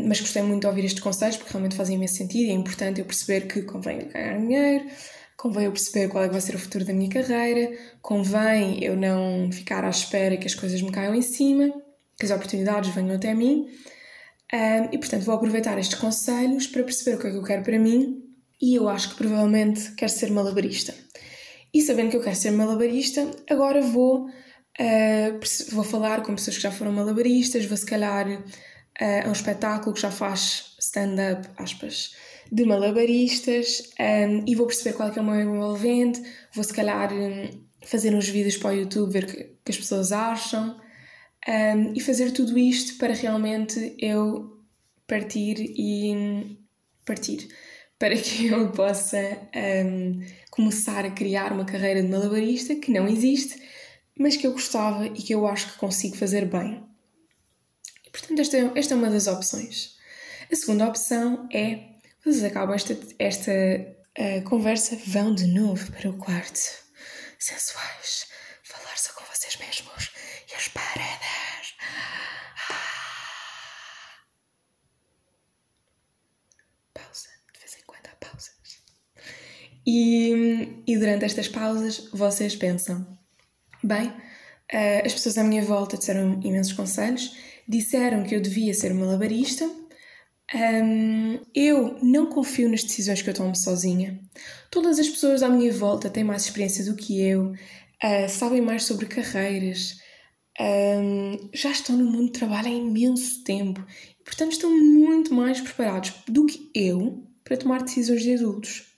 mas 0.06 0.20
gostei 0.20 0.42
muito 0.42 0.62
de 0.62 0.68
ouvir 0.68 0.86
estes 0.86 1.02
conselhos 1.02 1.38
porque 1.38 1.52
realmente 1.52 1.76
fazem 1.76 1.96
imenso 1.96 2.16
sentido 2.16 2.46
e 2.46 2.50
é 2.50 2.54
importante 2.54 3.00
eu 3.00 3.06
perceber 3.06 3.48
que 3.48 3.62
convém 3.62 4.08
ganhar 4.08 4.40
dinheiro, 4.40 4.86
convém 5.38 5.66
eu 5.66 5.72
perceber 5.72 6.08
qual 6.10 6.24
é 6.24 6.28
que 6.28 6.34
vai 6.34 6.42
ser 6.42 6.56
o 6.56 6.60
futuro 6.60 6.86
da 6.86 6.94
minha 6.94 7.10
carreira, 7.10 7.72
convém 8.02 8.84
eu 8.84 8.96
não 8.96 9.52
ficar 9.52 9.84
à 9.84 9.90
espera 9.90 10.38
que 10.38 10.48
as 10.48 10.56
coisas 10.56 10.82
me 10.82 10.92
caiam 10.92 11.14
em 11.14 11.22
cima 11.22 11.74
que 12.18 12.26
as 12.26 12.32
oportunidades 12.32 12.94
venham 12.94 13.16
até 13.16 13.34
mim. 13.34 13.68
Um, 14.54 14.90
e 14.92 14.98
portanto 15.00 15.24
vou 15.24 15.36
aproveitar 15.36 15.80
estes 15.80 15.98
conselhos 15.98 16.68
para 16.68 16.84
perceber 16.84 17.18
o 17.18 17.20
que 17.20 17.28
é 17.28 17.32
que 17.32 17.38
eu 17.38 17.44
quero 17.44 17.64
para 17.64 17.80
mim 17.80 18.22
e 18.62 18.76
eu 18.76 18.88
acho 18.88 19.10
que 19.10 19.16
provavelmente 19.16 19.94
quero 19.94 20.12
ser 20.12 20.30
malabarista. 20.30 20.94
E 21.74 21.82
sabendo 21.82 22.12
que 22.12 22.18
eu 22.18 22.22
quero 22.22 22.36
ser 22.36 22.52
malabarista, 22.52 23.28
agora 23.50 23.82
vou, 23.82 24.28
uh, 24.28 25.72
vou 25.72 25.84
falar 25.84 26.22
com 26.22 26.36
pessoas 26.36 26.58
que 26.58 26.62
já 26.62 26.72
foram 26.72 26.92
malabaristas, 26.92 27.66
vou 27.66 27.76
se 27.76 27.86
calhar 27.86 28.44
a 29.00 29.28
um 29.28 29.32
espetáculo 29.32 29.94
que 29.94 30.02
já 30.02 30.12
faz 30.12 30.76
stand-up, 30.80 31.48
aspas, 31.58 32.16
de 32.52 32.66
malabaristas 32.66 33.92
um, 34.00 34.44
e 34.48 34.56
vou 34.56 34.68
perceber 34.68 34.96
qual 34.96 35.10
é, 35.10 35.12
que 35.12 35.20
é 35.20 35.22
o 35.22 35.26
meu 35.26 35.40
envolvente, 35.40 36.22
vou 36.54 36.64
se 36.64 36.74
calhar 36.74 37.10
fazer 37.86 38.14
uns 38.14 38.28
vídeos 38.28 38.58
para 38.58 38.72
o 38.72 38.80
YouTube, 38.80 39.12
ver 39.12 39.24
o 39.24 39.28
que, 39.28 39.44
que 39.66 39.72
as 39.72 39.78
pessoas 39.78 40.12
acham 40.12 40.80
um, 41.48 41.94
e 41.94 42.00
fazer 42.00 42.32
tudo 42.32 42.58
isto 42.58 42.98
para 42.98 43.14
realmente 43.14 43.96
eu 44.00 44.62
partir 45.08 45.56
e 45.60 46.58
partir 47.06 47.48
para 48.04 48.18
que 48.18 48.48
eu 48.52 48.70
possa 48.72 49.18
um, 49.86 50.22
começar 50.52 51.06
a 51.06 51.12
criar 51.12 51.54
uma 51.54 51.66
carreira 51.66 52.02
de 52.02 52.10
malabarista 52.10 52.76
que 52.76 52.92
não 52.92 53.08
existe, 53.08 53.62
mas 54.20 54.36
que 54.36 54.46
eu 54.46 54.52
gostava 54.52 55.06
e 55.06 55.14
que 55.14 55.34
eu 55.34 55.48
acho 55.48 55.72
que 55.72 55.80
consigo 55.80 56.18
fazer 56.18 56.46
bem. 56.46 56.84
Portanto, 58.14 58.40
esta, 58.40 58.58
esta 58.76 58.94
é 58.94 58.98
uma 58.98 59.10
das 59.10 59.26
opções. 59.26 59.98
A 60.52 60.56
segunda 60.56 60.88
opção 60.88 61.50
é, 61.52 61.94
vocês 62.24 62.44
acabam 62.44 62.76
esta, 62.76 62.96
esta 63.18 63.52
uh, 63.52 64.44
conversa, 64.48 64.96
vão 65.08 65.34
de 65.34 65.48
novo 65.48 65.92
para 65.92 66.10
o 66.12 66.18
quarto. 66.18 66.60
Sensuais, 67.40 68.28
falar 68.64 68.98
só 68.98 69.12
com 69.14 69.24
vocês 69.26 69.58
mesmos 69.58 70.12
e 70.50 70.56
as 70.56 70.68
paredes. 70.68 71.74
Ah. 72.70 72.94
Pausa, 76.94 77.30
de 77.52 77.60
vez 77.60 77.76
em 77.80 77.86
quando 77.88 78.06
há 78.06 78.16
pausas. 78.24 78.54
E, 79.88 80.84
e 80.86 80.98
durante 81.00 81.26
estas 81.26 81.48
pausas 81.48 82.10
vocês 82.14 82.56
pensam: 82.56 83.18
bem, 83.84 84.10
uh, 84.10 85.04
as 85.04 85.14
pessoas 85.14 85.40
à 85.40 85.44
minha 85.44 85.66
volta 85.66 85.98
disseram 85.98 86.40
imensos 86.44 86.74
conselhos, 86.74 87.36
disseram 87.68 88.24
que 88.24 88.36
eu 88.36 88.42
devia 88.42 88.74
ser 88.74 88.94
malabarista 88.94 89.70
um, 90.54 91.40
eu 91.56 91.98
não 92.04 92.28
confio 92.28 92.70
nas 92.70 92.84
decisões 92.84 93.22
que 93.22 93.30
eu 93.30 93.34
tomo 93.34 93.56
sozinha. 93.56 94.20
Todas 94.70 95.00
as 95.00 95.10
pessoas 95.10 95.42
à 95.42 95.50
minha 95.50 95.72
volta 95.72 96.10
têm 96.10 96.24
mais 96.24 96.44
experiência 96.44 96.86
do 96.86 96.96
que 96.96 97.22
eu, 97.22 97.52
uh, 97.52 98.30
sabem 98.30 98.62
mais 98.62 98.84
sobre 98.84 99.08
carreiras, 99.08 100.00
um, 100.60 101.50
já 101.54 101.72
estão 101.72 101.98
no 101.98 102.06
mundo 102.06 102.28
do 102.28 102.34
trabalho 102.34 102.68
há 102.68 102.72
imenso 102.72 103.44
tempo 103.44 103.84
e, 104.20 104.24
portanto, 104.24 104.52
estão 104.52 104.70
muito 104.70 105.34
mais 105.34 105.60
preparados 105.60 106.14
do 106.28 106.46
que 106.46 106.70
eu 106.76 107.26
para 107.44 107.58
tomar 107.58 107.82
decisões 107.82 108.22
de 108.22 108.36
adultos. 108.36 108.94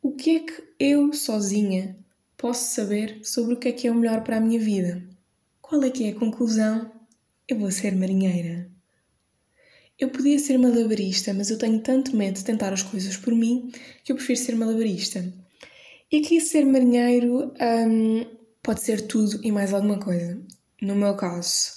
O 0.00 0.12
que 0.12 0.36
é 0.36 0.40
que 0.40 0.64
eu 0.80 1.12
sozinha 1.12 1.96
posso 2.38 2.74
saber 2.74 3.20
sobre 3.22 3.54
o 3.54 3.58
que 3.58 3.68
é 3.68 3.72
que 3.72 3.86
é 3.86 3.90
o 3.90 3.94
melhor 3.94 4.22
para 4.22 4.38
a 4.38 4.40
minha 4.40 4.58
vida? 4.58 5.02
Qual 5.60 5.82
é 5.82 5.90
que 5.90 6.04
é 6.04 6.10
a 6.10 6.14
conclusão? 6.14 6.95
Eu 7.48 7.58
vou 7.60 7.70
ser 7.70 7.94
marinheira. 7.94 8.68
Eu 9.96 10.10
podia 10.10 10.38
ser 10.38 10.58
malabarista, 10.58 11.32
mas 11.32 11.48
eu 11.48 11.56
tenho 11.56 11.80
tanto 11.80 12.16
medo 12.16 12.34
de 12.34 12.44
tentar 12.44 12.72
as 12.72 12.82
coisas 12.82 13.16
por 13.16 13.32
mim 13.32 13.70
que 14.02 14.10
eu 14.10 14.16
prefiro 14.16 14.38
ser 14.38 14.56
malabarista. 14.56 15.32
E 16.10 16.18
aqui 16.18 16.40
ser 16.40 16.64
marinheiro 16.64 17.54
um, 17.60 18.26
pode 18.62 18.82
ser 18.82 19.06
tudo 19.06 19.40
e 19.44 19.52
mais 19.52 19.72
alguma 19.72 19.98
coisa. 19.98 20.42
No 20.82 20.96
meu 20.96 21.16
caso, 21.16 21.70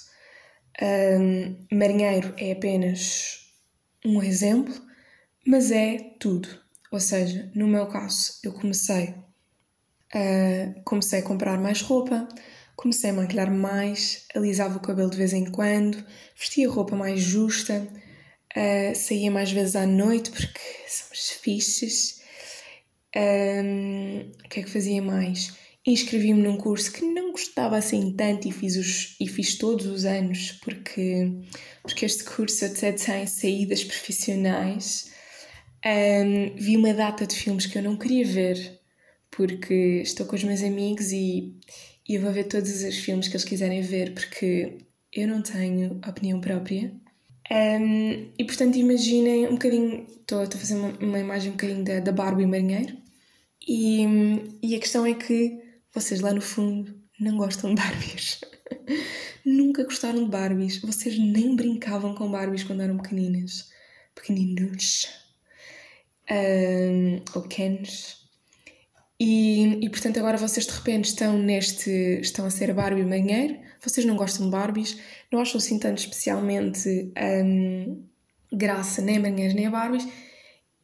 um, 0.82 1.56
marinheiro 1.76 2.34
é 2.36 2.50
apenas 2.50 3.52
um 4.04 4.20
exemplo, 4.20 4.74
mas 5.46 5.70
é 5.70 5.98
tudo. 6.18 6.48
Ou 6.90 6.98
seja, 6.98 7.48
no 7.54 7.68
meu 7.68 7.86
caso, 7.86 8.40
eu 8.42 8.52
comecei 8.52 9.14
a, 10.12 10.80
comecei 10.84 11.20
a 11.20 11.24
comprar 11.24 11.58
mais 11.60 11.80
roupa, 11.80 12.28
comecei 12.80 13.10
a 13.10 13.12
maquilhar 13.12 13.50
mais, 13.50 14.26
alisava 14.34 14.78
o 14.78 14.80
cabelo 14.80 15.10
de 15.10 15.16
vez 15.16 15.32
em 15.32 15.44
quando, 15.50 16.04
vestia 16.36 16.68
roupa 16.68 16.96
mais 16.96 17.20
justa, 17.20 17.86
Uh, 18.56 18.94
saía 18.96 19.30
mais 19.30 19.52
vezes 19.52 19.76
à 19.76 19.86
noite 19.86 20.30
porque 20.30 20.60
somos 20.88 21.30
fixes. 21.40 22.20
Um, 23.16 24.28
o 24.44 24.48
que 24.48 24.60
é 24.60 24.62
que 24.64 24.70
fazia 24.70 25.00
mais? 25.00 25.54
Inscrevi-me 25.86 26.42
num 26.42 26.56
curso 26.56 26.92
que 26.92 27.04
não 27.04 27.30
gostava 27.30 27.76
assim 27.76 28.12
tanto 28.12 28.48
e 28.48 28.52
fiz, 28.52 28.76
os, 28.76 29.16
e 29.20 29.28
fiz 29.28 29.56
todos 29.56 29.86
os 29.86 30.04
anos 30.04 30.52
porque, 30.64 31.32
porque 31.82 32.04
este 32.04 32.24
curso 32.24 32.64
até 32.64 32.92
tem 32.92 33.26
saídas 33.26 33.84
profissionais. 33.84 35.12
Um, 35.86 36.54
vi 36.56 36.76
uma 36.76 36.92
data 36.92 37.26
de 37.26 37.36
filmes 37.36 37.66
que 37.66 37.78
eu 37.78 37.82
não 37.82 37.96
queria 37.96 38.26
ver 38.26 38.80
porque 39.30 40.02
estou 40.02 40.26
com 40.26 40.34
os 40.34 40.42
meus 40.42 40.62
amigos 40.62 41.12
e, 41.12 41.54
e 42.10 42.16
eu 42.16 42.22
vou 42.22 42.32
ver 42.32 42.44
todos 42.44 42.82
os 42.82 42.96
filmes 42.96 43.28
que 43.28 43.34
eles 43.34 43.44
quiserem 43.44 43.82
ver 43.82 44.14
porque 44.14 44.78
eu 45.12 45.28
não 45.28 45.42
tenho 45.42 46.00
opinião 46.06 46.40
própria 46.40 46.92
um, 47.50 48.30
e 48.38 48.44
portanto, 48.44 48.76
imaginem 48.76 49.48
um 49.48 49.52
bocadinho. 49.52 50.06
Estou 50.20 50.42
a 50.42 50.46
fazer 50.46 50.76
uma, 50.76 50.88
uma, 51.00 51.18
imagem 51.18 51.50
um 51.50 51.54
bocadinho 51.54 51.84
da, 51.84 51.98
da 51.98 52.12
Barbie 52.12 52.46
Marinheiro. 52.46 52.96
E, 53.66 54.04
e 54.62 54.76
a 54.76 54.78
questão 54.78 55.04
é 55.04 55.14
que 55.14 55.60
vocês 55.92 56.20
lá 56.20 56.32
no 56.32 56.40
fundo 56.40 56.94
não 57.18 57.36
gostam 57.36 57.74
de 57.74 57.82
Barbies. 57.82 58.40
Nunca 59.44 59.82
gostaram 59.82 60.24
de 60.24 60.30
Barbies. 60.30 60.80
Vocês 60.80 61.18
nem 61.18 61.56
brincavam 61.56 62.14
com 62.14 62.30
Barbies 62.30 62.62
quando 62.62 62.82
eram 62.82 62.98
pequeninas. 62.98 63.68
Pequeninos. 64.14 65.08
Um, 66.30 67.20
ou 67.34 67.42
Kens. 67.42 68.19
E, 69.20 69.84
e 69.84 69.90
portanto 69.90 70.18
agora 70.18 70.38
vocês 70.38 70.66
de 70.66 70.72
repente 70.72 71.06
estão 71.06 71.38
neste. 71.38 71.90
estão 72.22 72.46
a 72.46 72.50
ser 72.50 72.72
Barbie 72.72 73.04
Marinheiro 73.04 73.58
vocês 73.82 74.04
não 74.04 74.16
gostam 74.16 74.46
de 74.46 74.52
Barbies, 74.52 74.98
não 75.32 75.40
acham 75.40 75.58
assim 75.58 75.78
tanto 75.78 75.98
especialmente 75.98 77.12
um, 77.44 78.04
graça 78.52 79.00
nem 79.00 79.16
a 79.16 79.20
Marinheiros 79.20 79.54
nem 79.54 79.66
a 79.66 79.70
Barbies, 79.70 80.06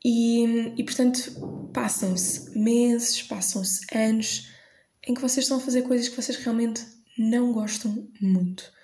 e, 0.05 0.73
e 0.77 0.85
portanto 0.85 1.71
passam-se 1.73 2.59
meses, 2.59 3.23
passam-se 3.23 3.85
anos 3.95 4.51
em 5.07 5.15
que 5.15 5.21
vocês 5.21 5.45
estão 5.45 5.59
a 5.59 5.61
fazer 5.61 5.83
coisas 5.83 6.09
que 6.09 6.17
vocês 6.17 6.39
realmente 6.39 6.85
não 7.19 7.53
gostam 7.53 8.09
muito. 8.21 8.75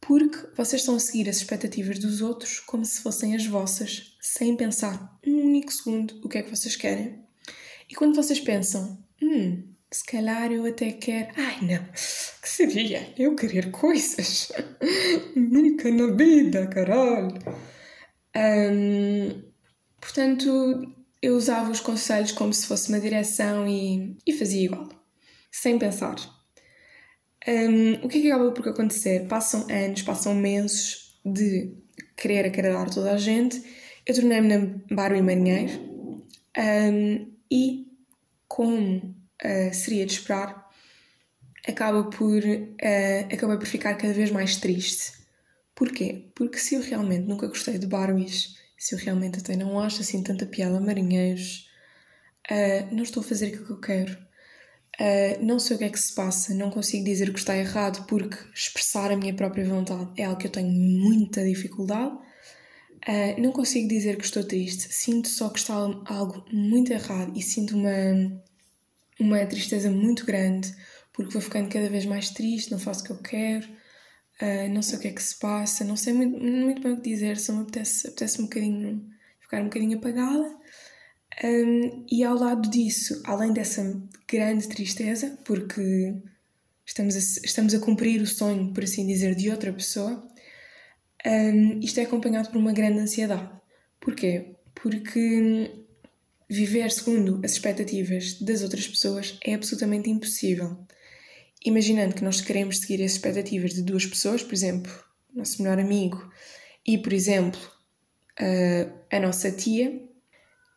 Porque 0.00 0.48
vocês 0.56 0.82
estão 0.82 0.96
a 0.96 0.98
seguir 0.98 1.28
as 1.28 1.36
expectativas 1.36 1.98
dos 1.98 2.20
outros 2.20 2.58
como 2.60 2.84
se 2.84 3.00
fossem 3.00 3.36
as 3.36 3.46
vossas, 3.46 4.16
sem 4.20 4.56
pensar 4.56 5.18
um 5.24 5.46
único 5.46 5.72
segundo 5.72 6.20
o 6.24 6.28
que 6.28 6.38
é 6.38 6.42
que 6.42 6.50
vocês 6.50 6.74
querem. 6.74 7.22
E 7.88 7.94
quando 7.94 8.16
vocês 8.16 8.40
pensam, 8.40 9.01
hum, 9.22 9.74
se 9.90 10.04
calhar 10.04 10.50
eu 10.52 10.66
até 10.66 10.92
quero. 10.92 11.28
Ai 11.36 11.60
não, 11.62 11.84
que 11.92 12.48
seria 12.48 13.12
eu 13.18 13.34
querer 13.36 13.70
coisas? 13.70 14.50
Nunca 15.36 15.90
na 15.90 16.14
vida, 16.14 16.66
caralho! 16.66 17.38
Um, 18.34 19.42
portanto, 20.00 20.94
eu 21.20 21.36
usava 21.36 21.70
os 21.70 21.80
conselhos 21.80 22.32
como 22.32 22.52
se 22.52 22.66
fosse 22.66 22.88
uma 22.88 23.00
direção 23.00 23.68
e, 23.68 24.16
e 24.26 24.32
fazia 24.32 24.64
igual, 24.64 24.88
sem 25.50 25.78
pensar. 25.78 26.16
Um, 27.46 27.94
o 28.04 28.08
que 28.08 28.18
é 28.18 28.22
que 28.22 28.30
acaba 28.30 28.52
por 28.52 28.68
acontecer? 28.68 29.26
Passam 29.26 29.66
anos, 29.68 30.02
passam 30.02 30.34
meses 30.34 31.18
de 31.24 31.74
querer 32.16 32.46
agradar 32.46 32.88
toda 32.90 33.12
a 33.12 33.18
gente. 33.18 33.62
Eu 34.06 34.14
tornei-me 34.14 34.84
Barbie 34.90 35.22
Marinheiro 35.22 35.72
um, 36.56 37.32
e, 37.50 37.86
como 38.54 38.98
uh, 38.98 39.74
seria 39.74 40.04
de 40.04 40.12
esperar, 40.12 40.68
acaba 41.66 42.04
por, 42.10 42.42
uh, 42.44 43.58
por 43.58 43.66
ficar 43.66 43.94
cada 43.94 44.12
vez 44.12 44.30
mais 44.30 44.56
triste. 44.56 45.12
Porquê? 45.74 46.30
Porque 46.34 46.58
se 46.58 46.74
eu 46.74 46.82
realmente 46.82 47.26
nunca 47.26 47.46
gostei 47.46 47.78
de 47.78 47.86
Barbies, 47.86 48.56
se 48.76 48.94
eu 48.94 48.98
realmente 48.98 49.38
até 49.38 49.56
não 49.56 49.80
acho 49.80 50.02
assim 50.02 50.22
tanta 50.22 50.44
piada 50.44 50.78
marinheiros, 50.78 51.66
uh, 52.50 52.94
não 52.94 53.02
estou 53.02 53.22
a 53.22 53.26
fazer 53.26 53.46
aquilo 53.46 53.64
que 53.64 53.72
eu 53.72 53.80
quero. 53.80 54.18
Uh, 55.00 55.42
não 55.42 55.58
sei 55.58 55.76
o 55.76 55.78
que 55.78 55.84
é 55.86 55.88
que 55.88 55.98
se 55.98 56.14
passa, 56.14 56.52
não 56.52 56.70
consigo 56.70 57.06
dizer 57.06 57.30
o 57.30 57.32
que 57.32 57.38
está 57.38 57.56
errado 57.56 58.04
porque 58.06 58.36
expressar 58.54 59.10
a 59.10 59.16
minha 59.16 59.32
própria 59.32 59.64
vontade 59.64 60.10
é 60.18 60.24
algo 60.24 60.38
que 60.38 60.46
eu 60.46 60.52
tenho 60.52 60.70
muita 60.70 61.42
dificuldade. 61.42 62.18
Uh, 63.08 63.40
não 63.40 63.50
consigo 63.50 63.88
dizer 63.88 64.16
que 64.16 64.24
estou 64.24 64.44
triste, 64.44 64.92
sinto 64.94 65.28
só 65.28 65.48
que 65.48 65.58
está 65.58 65.74
algo 65.74 66.44
muito 66.52 66.92
errado 66.92 67.36
e 67.36 67.42
sinto 67.42 67.76
uma, 67.76 68.40
uma 69.18 69.44
tristeza 69.46 69.90
muito 69.90 70.24
grande, 70.24 70.72
porque 71.12 71.32
vou 71.32 71.42
ficando 71.42 71.68
cada 71.68 71.88
vez 71.88 72.06
mais 72.06 72.30
triste, 72.30 72.70
não 72.70 72.78
faço 72.78 73.02
o 73.02 73.04
que 73.04 73.10
eu 73.12 73.18
quero, 73.18 73.66
uh, 73.66 74.68
não 74.72 74.82
sei 74.82 74.98
o 74.98 75.00
que 75.00 75.08
é 75.08 75.12
que 75.12 75.22
se 75.22 75.36
passa, 75.36 75.84
não 75.84 75.96
sei 75.96 76.12
muito, 76.12 76.38
muito 76.38 76.80
bem 76.80 76.92
o 76.92 76.96
que 77.00 77.10
dizer, 77.10 77.38
só 77.38 77.52
me 77.52 77.62
apetece, 77.62 78.06
apetece 78.06 78.40
um 78.40 78.44
bocadinho, 78.44 79.04
ficar 79.40 79.60
um 79.60 79.64
bocadinho 79.64 79.98
apagada. 79.98 80.56
Um, 81.42 82.06
e 82.10 82.22
ao 82.22 82.36
lado 82.36 82.70
disso, 82.70 83.20
além 83.24 83.52
dessa 83.52 84.00
grande 84.28 84.68
tristeza, 84.68 85.38
porque 85.44 86.14
estamos 86.86 87.16
a, 87.16 87.18
estamos 87.18 87.74
a 87.74 87.80
cumprir 87.80 88.20
o 88.20 88.26
sonho, 88.26 88.72
por 88.72 88.84
assim 88.84 89.06
dizer, 89.06 89.34
de 89.34 89.50
outra 89.50 89.72
pessoa, 89.72 90.28
um, 91.26 91.80
isto 91.80 92.00
é 92.00 92.04
acompanhado 92.04 92.50
por 92.50 92.58
uma 92.58 92.72
grande 92.72 92.98
ansiedade. 92.98 93.50
Porquê? 94.00 94.56
Porque 94.74 95.82
Viver 96.54 96.90
segundo 96.90 97.40
as 97.42 97.52
expectativas 97.52 98.34
das 98.34 98.62
outras 98.62 98.86
pessoas 98.86 99.38
é 99.42 99.54
absolutamente 99.54 100.10
impossível. 100.10 100.76
Imaginando 101.64 102.14
que 102.14 102.22
nós 102.22 102.42
queremos 102.42 102.76
seguir 102.76 103.02
as 103.02 103.12
expectativas 103.12 103.72
de 103.72 103.80
duas 103.80 104.04
pessoas, 104.04 104.42
por 104.42 104.52
exemplo, 104.52 104.92
nosso 105.34 105.62
melhor 105.62 105.78
amigo 105.78 106.30
e, 106.86 106.98
por 106.98 107.10
exemplo, 107.14 107.58
a, 108.38 109.16
a 109.16 109.18
nossa 109.18 109.50
tia, 109.50 109.98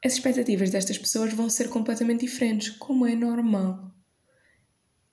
as 0.02 0.14
expectativas 0.14 0.70
destas 0.70 0.98
pessoas 0.98 1.34
vão 1.34 1.50
ser 1.50 1.68
completamente 1.68 2.22
diferentes, 2.22 2.70
como 2.70 3.06
é 3.06 3.14
normal. 3.14 3.94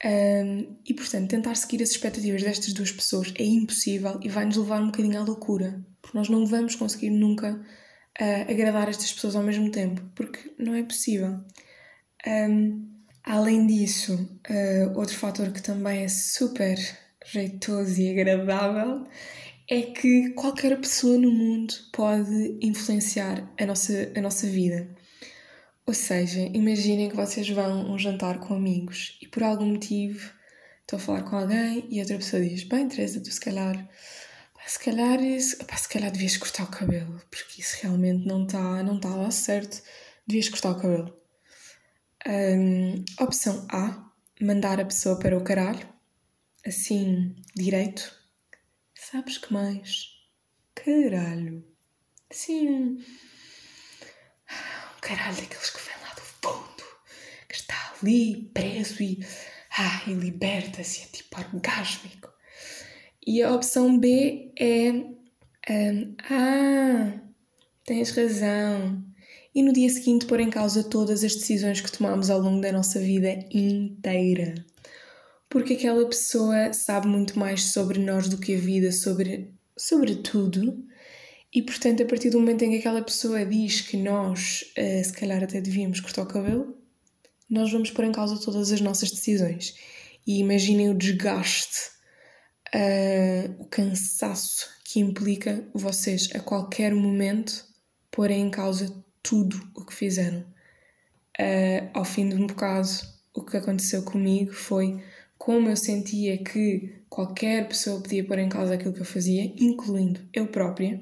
Um, 0.05 0.77
e 0.85 0.95
portanto, 0.95 1.31
tentar 1.31 1.55
seguir 1.55 1.83
as 1.83 1.91
expectativas 1.91 2.43
destas 2.43 2.73
duas 2.73 2.91
pessoas 2.91 3.33
é 3.39 3.45
impossível 3.45 4.19
e 4.21 4.29
vai 4.29 4.45
nos 4.45 4.57
levar 4.57 4.83
um 4.83 4.87
bocadinho 4.87 5.21
à 5.21 5.25
loucura, 5.25 5.81
porque 6.01 6.19
nós 6.19 6.29
não 6.29 6.45
vamos 6.45 6.75
conseguir 6.75 7.11
nunca 7.11 7.55
uh, 7.55 8.51
agradar 8.51 8.89
estas 8.89 9.13
pessoas 9.13 9.37
ao 9.37 9.45
mesmo 9.45 9.71
tempo, 9.71 10.03
porque 10.15 10.53
não 10.59 10.75
é 10.75 10.83
possível. 10.83 11.39
Um, 12.27 12.91
além 13.23 13.67
disso, 13.67 14.15
uh, 14.51 14.99
outro 14.99 15.17
fator 15.17 15.53
que 15.53 15.63
também 15.63 16.03
é 16.03 16.09
super 16.09 16.77
jeitoso 17.25 18.01
e 18.01 18.11
agradável 18.11 19.07
é 19.71 19.83
que 19.83 20.31
qualquer 20.31 20.79
pessoa 20.81 21.17
no 21.17 21.31
mundo 21.31 21.73
pode 21.93 22.59
influenciar 22.61 23.49
a 23.59 23.67
nossa, 23.67 24.13
a 24.17 24.21
nossa 24.21 24.49
vida. 24.49 24.89
Ou 25.93 25.95
seja, 25.95 26.41
imaginem 26.55 27.11
que 27.11 27.17
vocês 27.17 27.47
vão 27.51 27.83
a 27.83 27.93
um 27.93 27.99
jantar 27.99 28.39
com 28.39 28.55
amigos 28.55 29.19
e 29.21 29.29
por 29.29 29.43
algum 29.43 29.67
motivo 29.67 30.33
estão 30.81 30.99
a 30.99 31.03
falar 31.03 31.23
com 31.23 31.37
alguém 31.37 31.87
e 31.91 32.01
outra 32.01 32.17
pessoa 32.17 32.43
diz: 32.43 32.65
Bem, 32.65 32.89
Teresa, 32.89 33.21
tu 33.21 33.31
se 33.31 33.39
calhar 33.39 33.87
se 34.67 34.79
calhar, 34.79 35.19
se 35.21 35.89
calhar 35.91 36.11
devias 36.11 36.39
cortar 36.39 36.65
o 36.65 36.71
cabelo, 36.71 37.21
porque 37.31 37.61
isso 37.61 37.77
realmente 37.83 38.27
não 38.27 38.45
está 38.45 38.83
não 38.83 38.99
tá 38.99 39.11
lá 39.11 39.31
certo. 39.31 39.83
Devias 40.27 40.49
cortar 40.49 40.71
o 40.71 40.81
cabelo. 40.81 41.15
Um, 42.27 43.05
opção 43.21 43.67
A, 43.71 44.11
mandar 44.41 44.81
a 44.81 44.87
pessoa 44.87 45.19
para 45.19 45.37
o 45.37 45.45
caralho, 45.45 45.87
assim, 46.65 47.37
direito. 47.55 48.19
Sabes 48.95 49.37
que 49.37 49.53
mais? 49.53 50.07
Caralho. 50.75 51.63
Sim. 52.31 53.05
Caralho 55.03 55.37
daqueles 55.37 55.71
que 55.71 55.81
vem 55.81 56.01
lá 56.01 56.15
do 56.15 56.23
fundo, 56.23 56.85
que 57.49 57.55
está 57.55 57.95
ali 58.01 58.51
preso 58.55 59.03
e, 59.03 59.19
ah, 59.77 60.03
e 60.07 60.15
liberta-se, 60.15 61.03
é 61.03 61.07
tipo 61.07 61.39
orgásmico. 61.39 62.33
E 63.27 63.43
a 63.43 63.53
opção 63.53 63.99
B 63.99 64.53
é 64.57 64.93
um, 65.71 66.15
Ah, 66.31 67.21
tens 67.85 68.11
razão. 68.11 69.05
E 69.55 69.63
no 69.63 69.73
dia 69.73 69.91
seguinte 69.91 70.25
pôr 70.27 70.41
em 70.41 70.51
causa 70.51 70.83
todas 70.83 71.23
as 71.23 71.35
decisões 71.35 71.81
que 71.81 71.93
tomamos 71.93 72.31
ao 72.31 72.41
longo 72.41 72.61
da 72.61 72.73
nossa 72.73 72.99
vida 72.99 73.45
inteira. 73.51 74.55
Porque 75.49 75.75
aquela 75.75 76.07
pessoa 76.09 76.73
sabe 76.73 77.09
muito 77.09 77.39
mais 77.39 77.65
sobre 77.73 77.99
nós 77.99 78.29
do 78.29 78.39
que 78.39 78.55
a 78.55 78.59
vida, 78.59 78.91
sobre, 78.91 79.53
sobre 79.77 80.17
tudo. 80.17 80.83
E 81.55 81.61
portanto, 81.63 82.03
a 82.03 82.07
partir 82.07 82.31
do 82.31 82.41
momento 82.41 82.63
em 82.63 82.71
que 82.71 82.79
aquela 82.79 83.03
pessoa 83.03 83.45
diz 83.45 83.83
que 83.83 83.97
nós, 83.97 84.65
uh, 84.79 85.05
se 85.05 85.13
calhar, 85.13 85.43
até 85.43 85.61
devíamos 85.61 86.01
cortar 86.01 86.23
o 86.23 86.27
cabelo, 86.27 86.77
nós 87.49 87.71
vamos 87.71 87.91
pôr 87.91 88.07
em 88.07 88.13
causa 88.13 88.41
todas 88.41 88.73
as 88.73 88.81
nossas 88.81 89.11
decisões. 89.11 89.75
E 90.27 90.39
imaginem 90.39 90.89
o 90.89 90.95
desgaste 90.95 91.91
uh, 92.75 93.63
o 93.63 93.67
cansaço 93.67 94.71
que 94.85 95.01
implica 95.01 95.69
vocês 95.75 96.31
a 96.35 96.41
qualquer 96.41 96.95
momento 96.95 97.67
porem 98.11 98.47
em 98.47 98.51
causa 98.51 98.91
tudo 99.23 99.61
o 99.75 99.85
que 99.85 99.95
fizeram. 99.95 100.41
Uh, 101.39 101.91
ao 101.93 102.05
fim 102.05 102.29
de 102.29 102.37
um 102.37 102.47
bocado, 102.47 102.89
o 103.35 103.45
que 103.45 103.57
aconteceu 103.57 104.03
comigo 104.03 104.53
foi 104.53 105.03
como 105.37 105.69
eu 105.69 105.77
sentia 105.77 106.43
que 106.43 107.03
qualquer 107.09 107.69
pessoa 107.69 108.01
podia 108.01 108.25
pôr 108.25 108.39
em 108.39 108.49
causa 108.49 108.75
aquilo 108.75 108.93
que 108.93 109.01
eu 109.01 109.05
fazia, 109.05 109.53
incluindo 109.57 110.21
eu 110.33 110.47
própria, 110.47 111.01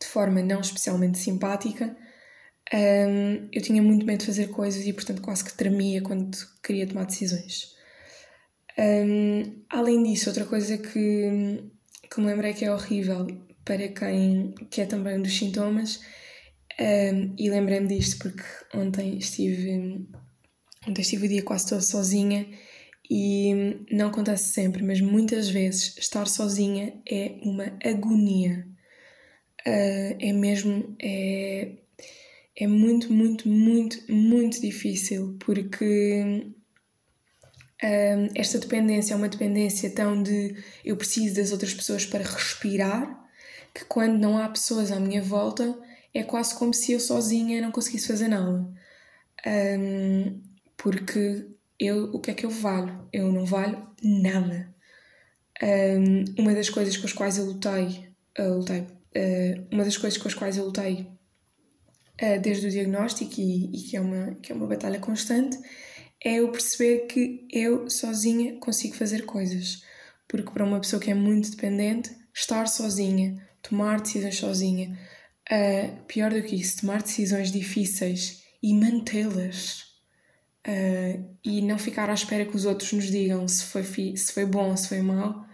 de 0.00 0.06
forma 0.06 0.42
não 0.42 0.60
especialmente 0.60 1.18
simpática. 1.18 1.96
Um, 2.72 3.48
eu 3.52 3.60
tinha 3.62 3.82
muito 3.82 4.06
medo 4.06 4.20
de 4.20 4.26
fazer 4.26 4.48
coisas 4.48 4.86
e, 4.86 4.92
portanto, 4.92 5.20
quase 5.20 5.44
que 5.44 5.52
tremia 5.52 6.00
quando 6.02 6.36
queria 6.62 6.86
tomar 6.86 7.04
decisões. 7.04 7.74
Um, 8.78 9.62
além 9.68 10.02
disso, 10.04 10.30
outra 10.30 10.44
coisa 10.44 10.78
que, 10.78 11.62
que 12.10 12.20
me 12.20 12.26
lembrei 12.26 12.54
que 12.54 12.64
é 12.64 12.72
horrível 12.72 13.26
para 13.64 13.88
quem 13.88 14.54
que 14.70 14.80
é 14.80 14.86
também 14.86 15.18
um 15.18 15.22
dos 15.22 15.36
sintomas, 15.36 16.00
um, 16.80 17.34
e 17.36 17.50
lembrei-me 17.50 17.88
disto 17.88 18.18
porque 18.18 18.42
ontem 18.74 19.18
estive, 19.18 20.08
ontem 20.88 21.02
estive 21.02 21.26
o 21.26 21.28
dia 21.28 21.42
quase 21.42 21.68
todo 21.68 21.82
sozinha 21.82 22.46
e 23.10 23.84
não 23.90 24.08
acontece 24.08 24.54
sempre, 24.54 24.82
mas 24.82 25.00
muitas 25.00 25.48
vezes 25.48 25.96
estar 25.98 26.26
sozinha 26.26 27.02
é 27.10 27.38
uma 27.42 27.76
agonia. 27.84 28.66
Uh, 29.66 30.16
é 30.18 30.32
mesmo. 30.32 30.96
É, 31.00 31.72
é 32.60 32.66
muito, 32.66 33.10
muito, 33.10 33.48
muito, 33.48 34.12
muito 34.12 34.60
difícil 34.60 35.36
porque 35.38 36.52
um, 37.82 38.28
esta 38.34 38.58
dependência 38.58 39.14
é 39.14 39.16
uma 39.16 39.30
dependência 39.30 39.90
tão 39.90 40.22
de 40.22 40.54
eu 40.84 40.94
preciso 40.94 41.36
das 41.36 41.52
outras 41.52 41.72
pessoas 41.72 42.04
para 42.04 42.22
respirar, 42.22 43.18
que 43.74 43.84
quando 43.86 44.18
não 44.18 44.36
há 44.36 44.46
pessoas 44.48 44.92
à 44.92 45.00
minha 45.00 45.22
volta 45.22 45.74
é 46.12 46.22
quase 46.22 46.54
como 46.54 46.74
se 46.74 46.92
eu 46.92 47.00
sozinha 47.00 47.62
não 47.62 47.72
conseguisse 47.72 48.08
fazer 48.08 48.28
nada. 48.28 48.68
Um, 49.46 50.42
porque 50.76 51.46
eu, 51.78 52.10
o 52.12 52.20
que 52.20 52.30
é 52.30 52.34
que 52.34 52.44
eu 52.44 52.50
valho? 52.50 53.08
Eu 53.10 53.32
não 53.32 53.46
valho 53.46 53.88
nada. 54.02 54.74
Um, 55.62 56.24
uma 56.42 56.54
das 56.54 56.68
coisas 56.68 56.96
com 56.96 57.06
as 57.06 57.12
quais 57.14 57.38
eu 57.38 57.46
lutei, 57.46 58.10
eu 58.36 58.58
lutei 58.58 58.86
uma 59.70 59.84
das 59.84 59.96
coisas 59.96 60.18
com 60.18 60.28
as 60.28 60.34
quais 60.34 60.56
eu 60.56 60.66
lutei 60.66 61.06
uh, 62.20 62.40
desde 62.40 62.66
o 62.66 62.70
diagnóstico 62.70 63.40
e, 63.40 63.70
e, 63.74 63.82
que, 63.82 63.96
é 63.96 64.00
uma, 64.00 64.34
que 64.36 64.52
é 64.52 64.54
uma 64.54 64.66
batalha 64.66 64.98
constante 64.98 65.58
é 66.22 66.34
eu 66.34 66.52
perceber 66.52 67.06
que 67.06 67.48
eu 67.50 67.88
sozinha 67.88 68.58
consigo 68.60 68.94
fazer 68.94 69.24
coisas. 69.24 69.82
Porque 70.28 70.50
para 70.50 70.64
uma 70.64 70.78
pessoa 70.78 71.00
que 71.00 71.10
é 71.10 71.14
muito 71.14 71.50
dependente, 71.50 72.14
estar 72.34 72.68
sozinha, 72.68 73.42
tomar 73.62 74.00
decisões 74.00 74.36
sozinha, 74.36 74.98
uh, 75.50 76.04
pior 76.04 76.30
do 76.30 76.42
que 76.42 76.56
isso, 76.56 76.82
tomar 76.82 77.02
decisões 77.02 77.50
difíceis 77.50 78.42
e 78.62 78.74
mantê-las. 78.74 79.88
Uh, 80.68 81.38
e 81.42 81.62
não 81.62 81.78
ficar 81.78 82.10
à 82.10 82.12
espera 82.12 82.44
que 82.44 82.54
os 82.54 82.66
outros 82.66 82.92
nos 82.92 83.06
digam 83.06 83.48
se 83.48 83.64
foi, 83.64 83.82
se 83.82 84.30
foi 84.30 84.44
bom 84.44 84.76
se 84.76 84.88
foi 84.88 85.00
mau, 85.00 85.46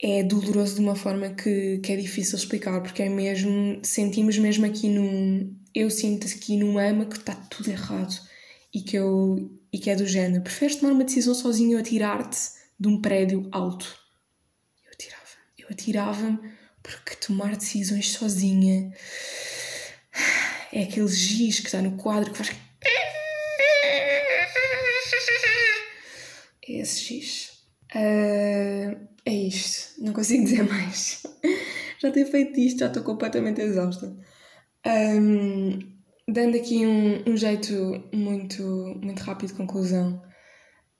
é 0.00 0.22
doloroso 0.22 0.74
de 0.74 0.80
uma 0.80 0.94
forma 0.94 1.30
que, 1.30 1.78
que 1.78 1.92
é 1.92 1.96
difícil 1.96 2.36
explicar, 2.36 2.80
porque 2.82 3.02
é 3.02 3.08
mesmo, 3.08 3.80
sentimos 3.82 4.36
mesmo 4.38 4.66
aqui 4.66 4.88
num, 4.88 5.56
eu 5.74 5.90
sinto 5.90 6.26
aqui 6.26 6.56
num 6.56 6.78
ama 6.78 7.06
que 7.06 7.16
está 7.16 7.34
tudo 7.34 7.70
errado 7.70 8.14
e 8.74 8.82
que, 8.82 8.96
eu, 8.96 9.50
e 9.72 9.78
que 9.78 9.90
é 9.90 9.96
do 9.96 10.06
género: 10.06 10.42
preferes 10.42 10.76
tomar 10.76 10.92
uma 10.92 11.04
decisão 11.04 11.34
sozinho 11.34 11.72
ou 11.72 11.80
atirar-te 11.80 12.38
de 12.78 12.88
um 12.88 13.00
prédio 13.00 13.48
alto? 13.50 13.98
Eu 14.84 14.92
atirava. 14.92 15.22
Eu 15.58 15.68
atirava-me 15.70 16.52
porque 16.82 17.16
tomar 17.16 17.56
decisões 17.56 18.10
sozinha 18.10 18.92
é 20.72 20.82
aquele 20.82 21.08
giz 21.08 21.60
que 21.60 21.66
está 21.66 21.80
no 21.80 21.96
quadro 21.96 22.32
que 22.32 22.38
faz. 22.38 22.50
É 26.68 26.72
esse 26.80 27.02
giz. 27.02 27.55
Uh, 27.96 29.08
é 29.24 29.32
isto. 29.32 30.02
Não 30.02 30.12
consigo 30.12 30.44
dizer 30.44 30.62
mais. 30.68 31.22
já 31.98 32.10
tenho 32.10 32.26
feito 32.26 32.60
isto, 32.60 32.80
já 32.80 32.88
estou 32.88 33.02
completamente 33.02 33.62
exausta. 33.62 34.14
Um, 34.86 35.78
dando 36.28 36.56
aqui 36.56 36.86
um, 36.86 37.24
um 37.26 37.36
jeito 37.36 38.04
muito, 38.12 38.62
muito 39.02 39.20
rápido 39.20 39.50
de 39.50 39.54
conclusão, 39.54 40.22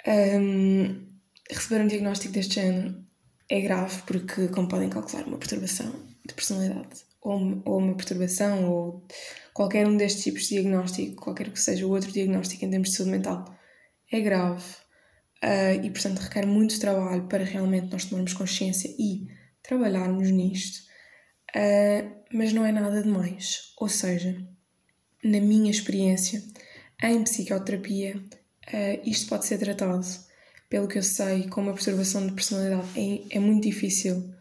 um, 0.06 1.06
receber 1.50 1.82
um 1.82 1.86
diagnóstico 1.86 2.32
deste 2.32 2.54
género 2.56 3.04
é 3.48 3.60
grave 3.60 4.02
porque, 4.06 4.48
como 4.48 4.68
podem 4.68 4.88
calcular, 4.88 5.26
uma 5.26 5.38
perturbação 5.38 5.92
de 6.26 6.34
personalidade 6.34 7.04
ou, 7.20 7.62
ou 7.64 7.78
uma 7.78 7.94
perturbação 7.94 8.68
ou 8.68 9.06
qualquer 9.52 9.86
um 9.86 9.96
destes 9.96 10.24
tipos 10.24 10.42
de 10.42 10.60
diagnóstico, 10.60 11.22
qualquer 11.22 11.50
que 11.50 11.60
seja 11.60 11.86
o 11.86 11.90
outro 11.90 12.10
diagnóstico 12.10 12.64
em 12.64 12.70
termos 12.70 12.90
de 12.90 12.96
saúde 12.96 13.12
mental, 13.12 13.44
é 14.10 14.20
grave 14.20 14.64
uh, 15.42 15.84
e, 15.84 15.90
portanto, 15.90 16.18
requer 16.18 16.46
muito 16.46 16.78
trabalho 16.78 17.26
para 17.26 17.44
realmente 17.44 17.90
nós 17.90 18.04
tomarmos 18.04 18.32
consciência 18.32 18.94
e 18.98 19.26
trabalharmos 19.62 20.30
nisto, 20.30 20.82
uh, 21.54 22.16
mas 22.32 22.52
não 22.52 22.64
é 22.64 22.72
nada 22.72 23.02
demais. 23.02 23.72
Ou 23.78 23.88
seja, 23.88 24.36
na 25.22 25.40
minha 25.40 25.70
experiência, 25.70 26.42
em 27.02 27.22
psicoterapia, 27.22 28.16
uh, 28.16 29.08
isto 29.08 29.28
pode 29.28 29.46
ser 29.46 29.58
tratado. 29.58 30.06
Pelo 30.68 30.88
que 30.88 30.98
eu 30.98 31.02
sei, 31.02 31.46
com 31.48 31.60
uma 31.60 31.74
perturbação 31.74 32.26
de 32.26 32.32
personalidade, 32.32 32.88
é, 32.96 33.36
é 33.36 33.38
muito 33.38 33.62
difícil 33.62 34.34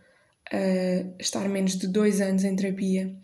estar 1.19 1.47
menos 1.49 1.75
de 1.75 1.87
dois 1.87 2.21
anos 2.21 2.43
em 2.43 2.55
terapia 2.55 3.15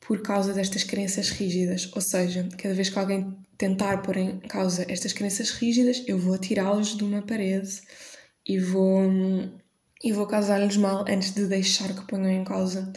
por 0.00 0.22
causa 0.22 0.52
destas 0.52 0.82
crenças 0.82 1.30
rígidas. 1.30 1.90
Ou 1.94 2.00
seja, 2.00 2.48
cada 2.58 2.74
vez 2.74 2.88
que 2.88 2.98
alguém 2.98 3.36
tentar 3.58 4.02
pôr 4.02 4.16
em 4.16 4.38
causa 4.40 4.84
estas 4.88 5.12
crenças 5.12 5.50
rígidas, 5.50 6.02
eu 6.06 6.18
vou 6.18 6.34
atirá-los 6.34 6.96
de 6.96 7.04
uma 7.04 7.22
parede 7.22 7.80
e 8.46 8.58
vou, 8.58 9.02
e 10.02 10.12
vou 10.12 10.26
causar-lhes 10.26 10.76
mal 10.76 11.04
antes 11.08 11.32
de 11.32 11.46
deixar 11.46 11.94
que 11.94 12.06
ponham 12.06 12.30
em 12.30 12.44
causa 12.44 12.92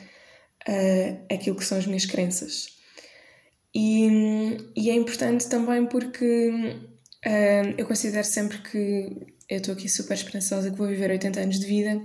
uh, 0.68 1.34
aquilo 1.34 1.56
que 1.56 1.66
são 1.66 1.78
as 1.78 1.86
minhas 1.86 2.06
crenças. 2.06 2.78
E, 3.74 4.58
e 4.76 4.90
é 4.90 4.96
importante 4.96 5.48
também 5.48 5.86
porque 5.86 6.50
uh, 7.26 7.74
eu 7.78 7.86
considero 7.86 8.26
sempre 8.26 8.58
que 8.60 9.28
eu 9.48 9.58
estou 9.58 9.74
aqui 9.74 9.88
super 9.88 10.14
esperançosa 10.14 10.72
que 10.72 10.78
vou 10.78 10.88
viver 10.88 11.10
80 11.12 11.40
anos 11.40 11.60
de 11.60 11.66
vida 11.66 12.02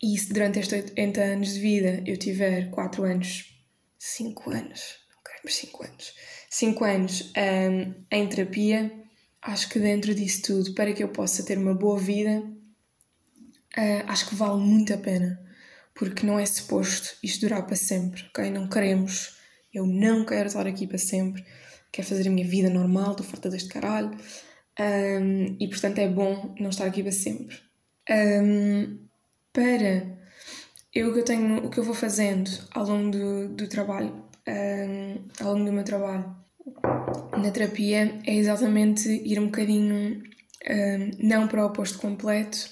e 0.00 0.16
se 0.16 0.32
durante 0.32 0.60
estes 0.60 0.84
80 0.84 1.20
anos 1.20 1.54
de 1.54 1.60
vida 1.60 2.02
eu 2.06 2.16
tiver 2.16 2.70
4 2.70 3.04
anos, 3.04 3.52
5 3.98 4.50
anos, 4.50 4.96
não 5.10 5.22
queremos 5.22 5.56
5 5.56 5.84
anos, 5.84 6.14
5 6.50 6.84
anos 6.84 7.32
um, 7.36 7.94
em 8.10 8.26
terapia, 8.26 8.92
acho 9.42 9.68
que 9.68 9.78
dentro 9.78 10.14
disso 10.14 10.42
tudo, 10.42 10.74
para 10.74 10.92
que 10.92 11.02
eu 11.02 11.08
possa 11.08 11.44
ter 11.44 11.58
uma 11.58 11.74
boa 11.74 11.98
vida, 11.98 12.42
uh, 13.76 14.04
acho 14.06 14.28
que 14.28 14.34
vale 14.34 14.60
muito 14.60 14.92
a 14.92 14.98
pena. 14.98 15.40
Porque 15.94 16.24
não 16.24 16.38
é 16.38 16.46
suposto 16.46 17.16
isto 17.22 17.40
durar 17.40 17.66
para 17.66 17.76
sempre, 17.76 18.24
ok? 18.28 18.50
Não 18.50 18.68
queremos, 18.68 19.36
eu 19.74 19.86
não 19.86 20.24
quero 20.24 20.46
estar 20.46 20.66
aqui 20.66 20.86
para 20.86 20.98
sempre, 20.98 21.44
quero 21.92 22.06
fazer 22.06 22.28
a 22.28 22.30
minha 22.30 22.46
vida 22.46 22.70
normal, 22.70 23.12
estou 23.12 23.26
farta 23.26 23.50
deste 23.50 23.68
caralho. 23.68 24.10
Um, 24.80 25.56
e 25.58 25.66
portanto 25.68 25.98
é 25.98 26.08
bom 26.08 26.54
não 26.60 26.70
estar 26.70 26.86
aqui 26.86 27.02
para 27.02 27.10
sempre. 27.10 27.56
Um, 28.08 29.06
para 29.52 30.18
eu, 30.94 31.16
eu 31.16 31.24
tenho, 31.24 31.66
o 31.66 31.70
que 31.70 31.78
eu 31.78 31.84
vou 31.84 31.94
fazendo 31.94 32.48
ao 32.70 32.84
longo 32.86 33.10
do, 33.10 33.48
do 33.48 33.68
trabalho, 33.68 34.24
um, 34.46 35.28
ao 35.44 35.52
longo 35.52 35.64
do 35.64 35.72
meu 35.72 35.84
trabalho 35.84 36.37
na 37.36 37.50
terapia, 37.50 38.20
é 38.26 38.34
exatamente 38.34 39.08
ir 39.08 39.38
um 39.38 39.46
bocadinho 39.46 40.22
um, 40.68 41.10
não 41.18 41.48
para 41.48 41.62
o 41.62 41.66
oposto 41.66 41.98
completo, 41.98 42.70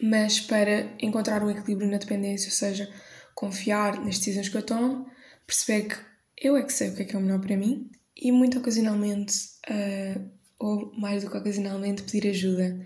mas 0.00 0.40
para 0.40 0.88
encontrar 1.00 1.42
o 1.42 1.50
equilíbrio 1.50 1.90
na 1.90 1.98
dependência, 1.98 2.48
ou 2.48 2.52
seja, 2.52 2.88
confiar 3.34 4.04
nas 4.04 4.18
decisões 4.18 4.48
que 4.48 4.56
eu 4.56 4.62
tomo, 4.62 5.06
perceber 5.46 5.88
que 5.88 5.96
eu 6.36 6.56
é 6.56 6.62
que 6.62 6.72
sei 6.72 6.90
o 6.90 6.94
que 6.94 7.02
é 7.02 7.04
que 7.04 7.14
é 7.14 7.18
o 7.18 7.22
melhor 7.22 7.40
para 7.40 7.56
mim 7.56 7.90
e 8.16 8.32
muito 8.32 8.58
ocasionalmente, 8.58 9.34
uh, 9.70 10.30
ou 10.58 10.92
mais 10.98 11.22
do 11.22 11.30
que 11.30 11.36
ocasionalmente, 11.36 12.02
pedir 12.02 12.28
ajuda 12.28 12.78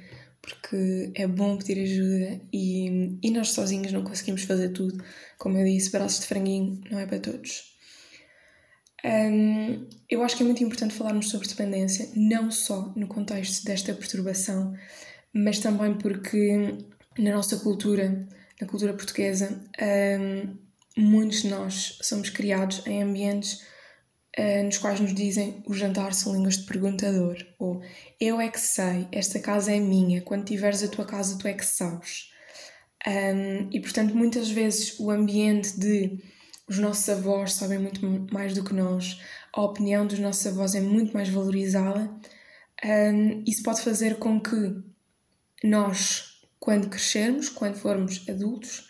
porque 0.46 1.10
é 1.14 1.26
bom 1.26 1.58
pedir 1.58 1.82
ajuda 1.82 2.40
e, 2.52 3.18
e 3.20 3.30
nós 3.32 3.50
sozinhos 3.50 3.92
não 3.92 4.04
conseguimos 4.04 4.42
fazer 4.42 4.68
tudo. 4.68 5.02
Como 5.38 5.58
eu 5.58 5.64
disse, 5.64 5.90
braços 5.90 6.20
de 6.20 6.26
franguinho 6.26 6.80
não 6.88 7.00
é 7.00 7.06
para 7.06 7.18
todos. 7.18 7.75
Um, 9.04 9.86
eu 10.08 10.22
acho 10.22 10.36
que 10.36 10.42
é 10.42 10.46
muito 10.46 10.64
importante 10.64 10.94
falarmos 10.94 11.28
sobre 11.28 11.48
dependência, 11.48 12.10
não 12.16 12.50
só 12.50 12.92
no 12.96 13.06
contexto 13.06 13.64
desta 13.64 13.92
perturbação, 13.92 14.74
mas 15.32 15.58
também 15.58 15.94
porque 15.94 16.78
na 17.18 17.32
nossa 17.32 17.58
cultura, 17.58 18.26
na 18.60 18.66
cultura 18.66 18.94
portuguesa, 18.94 19.60
um, 19.80 20.56
muitos 20.96 21.42
de 21.42 21.48
nós 21.48 21.98
somos 22.02 22.30
criados 22.30 22.86
em 22.86 23.02
ambientes 23.02 23.62
uh, 24.38 24.64
nos 24.64 24.78
quais 24.78 24.98
nos 24.98 25.14
dizem 25.14 25.62
o 25.66 25.74
jantar 25.74 26.14
são 26.14 26.34
línguas 26.34 26.58
de 26.58 26.64
perguntador, 26.64 27.36
ou 27.58 27.82
eu 28.18 28.40
é 28.40 28.48
que 28.48 28.60
sei, 28.60 29.06
esta 29.12 29.38
casa 29.38 29.72
é 29.72 29.78
minha, 29.78 30.22
quando 30.22 30.46
tiveres 30.46 30.82
a 30.82 30.88
tua 30.88 31.04
casa 31.04 31.38
tu 31.38 31.46
é 31.46 31.52
que 31.52 31.66
sabes. 31.66 32.30
Um, 33.06 33.68
e 33.70 33.80
portanto, 33.80 34.16
muitas 34.16 34.50
vezes 34.50 34.98
o 34.98 35.10
ambiente 35.10 35.78
de 35.78 36.18
os 36.68 36.78
nossos 36.78 37.08
avós 37.08 37.52
sabem 37.52 37.78
muito 37.78 38.00
mais 38.32 38.54
do 38.54 38.64
que 38.64 38.74
nós, 38.74 39.20
a 39.52 39.62
opinião 39.62 40.06
dos 40.06 40.18
nossos 40.18 40.46
avós 40.46 40.74
é 40.74 40.80
muito 40.80 41.14
mais 41.14 41.28
valorizada, 41.28 42.10
um, 42.84 43.42
isso 43.46 43.62
pode 43.62 43.80
fazer 43.80 44.16
com 44.16 44.40
que 44.40 44.76
nós, 45.64 46.40
quando 46.58 46.88
crescermos, 46.88 47.48
quando 47.48 47.76
formos 47.76 48.28
adultos, 48.28 48.88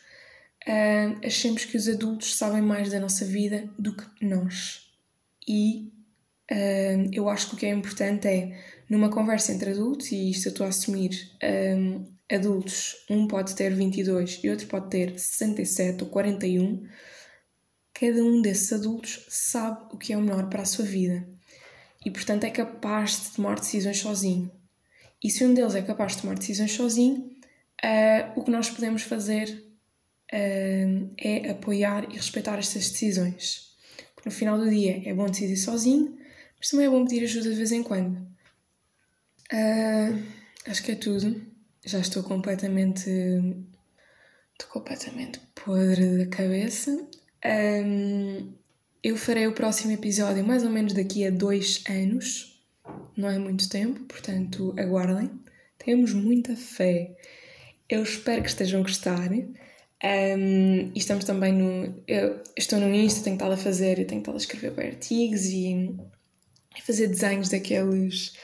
uh, 0.67 1.25
achemos 1.25 1.65
que 1.65 1.77
os 1.77 1.89
adultos 1.89 2.37
sabem 2.37 2.63
mais 2.63 2.91
da 2.91 2.99
nossa 2.99 3.25
vida 3.25 3.69
do 3.79 3.95
que 3.95 4.07
nós. 4.25 4.91
E 5.47 5.93
uh, 6.51 7.11
eu 7.13 7.29
acho 7.29 7.51
que 7.51 7.55
o 7.55 7.59
que 7.59 7.67
é 7.67 7.71
importante 7.71 8.27
é, 8.27 8.59
numa 8.89 9.11
conversa 9.11 9.53
entre 9.53 9.71
adultos, 9.71 10.11
e 10.13 10.31
isto 10.31 10.47
eu 10.47 10.51
estou 10.51 10.67
a 10.67 10.71
assumir, 10.71 11.31
um, 11.77 12.05
adultos, 12.31 13.05
um 13.09 13.29
pode 13.29 13.55
ter 13.55 13.73
22 13.73 14.41
e 14.43 14.51
outro 14.51 14.67
pode 14.67 14.91
ter 14.91 15.19
67 15.19 16.03
ou 16.03 16.11
41, 16.11 16.85
cada 17.99 18.23
um 18.23 18.43
desses 18.43 18.73
adultos 18.73 19.25
sabe 19.29 19.87
o 19.93 19.99
que 19.99 20.13
é 20.13 20.17
o 20.17 20.21
melhor 20.21 20.49
para 20.49 20.63
a 20.63 20.67
sua 20.67 20.85
vida 20.85 21.27
e, 22.05 22.11
portanto, 22.11 22.45
é 22.45 22.51
capaz 22.51 23.23
de 23.23 23.31
tomar 23.37 23.59
decisões 23.59 23.99
sozinho. 23.99 24.51
E 25.23 25.31
se 25.31 25.45
um 25.45 25.55
deles 25.55 25.75
é 25.75 25.83
capaz 25.83 26.15
de 26.15 26.23
tomar 26.23 26.37
decisões 26.37 26.73
sozinho, 26.73 27.31
uh, 27.85 28.39
o 28.39 28.45
que 28.45 28.51
nós 28.51 28.71
podemos 28.71 29.03
fazer 29.03 29.49
uh, 30.33 31.15
é 31.19 31.51
apoiar 31.51 32.05
e 32.13 32.17
respeitar 32.17 32.59
estas 32.59 32.91
decisões 32.91 33.67
no 34.27 34.33
final 34.33 34.59
do 34.59 34.69
dia 34.69 35.09
é 35.09 35.15
bom 35.15 35.27
decidir 35.27 35.57
sozinho, 35.57 36.19
mas 36.59 36.69
também 36.69 36.87
é 36.87 36.91
bom 36.91 37.05
pedir 37.05 37.23
ajuda 37.23 37.49
de 37.49 37.57
vez 37.57 37.71
em 37.71 37.83
quando. 37.83 38.17
Uh, 39.53 40.23
acho 40.67 40.83
que 40.83 40.91
é 40.91 40.97
tudo. 40.97 41.41
Já 41.85 42.01
estou 42.01 42.25
completamente. 42.25 43.09
Estou 43.09 44.69
completamente 44.73 45.39
podre 45.55 46.19
da 46.19 46.27
cabeça. 46.27 47.07
Um, 47.45 48.53
eu 49.03 49.17
farei 49.17 49.47
o 49.47 49.53
próximo 49.53 49.93
episódio 49.93 50.45
mais 50.45 50.65
ou 50.65 50.71
menos 50.71 50.93
daqui 50.93 51.27
a 51.27 51.31
dois 51.31 51.83
anos. 51.89 52.61
Não 53.17 53.31
é 53.31 53.39
muito 53.39 53.69
tempo, 53.69 54.01
portanto, 54.05 54.75
aguardem. 54.79 55.31
Temos 55.79 56.13
muita 56.13 56.57
fé. 56.57 57.17
Eu 57.89 58.03
espero 58.03 58.43
que 58.43 58.49
estejam 58.49 58.81
a 58.81 58.83
gostar. 58.83 59.31
Um, 59.33 59.49
e 60.03 60.93
estamos 60.95 61.25
também 61.25 61.53
no. 61.53 62.03
Eu 62.07 62.43
estou 62.57 62.79
no 62.79 62.93
Insta, 62.93 63.23
tenho 63.23 63.35
estado 63.37 63.53
a 63.53 63.57
fazer, 63.57 64.05
tenho 64.07 64.21
estado 64.21 64.35
a 64.35 64.39
escrever 64.39 64.87
artigos 64.87 65.45
e 65.47 65.95
a 66.77 66.83
fazer 66.83 67.09
desenhos 67.09 67.49
daqueles 67.49 68.35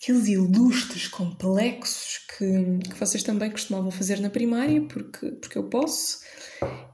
aqueles 0.00 0.28
ilustres 0.28 1.08
complexos 1.08 2.20
que, 2.28 2.88
que 2.88 2.98
vocês 2.98 3.22
também 3.22 3.50
costumavam 3.50 3.90
fazer 3.90 4.20
na 4.20 4.30
primária, 4.30 4.80
porque, 4.82 5.32
porque 5.32 5.58
eu 5.58 5.64
posso. 5.64 6.20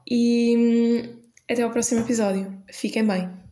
E 0.09 1.24
até 1.49 1.61
ao 1.61 1.71
próximo 1.71 2.01
episódio. 2.01 2.61
Fiquem 2.71 3.05
bem. 3.05 3.44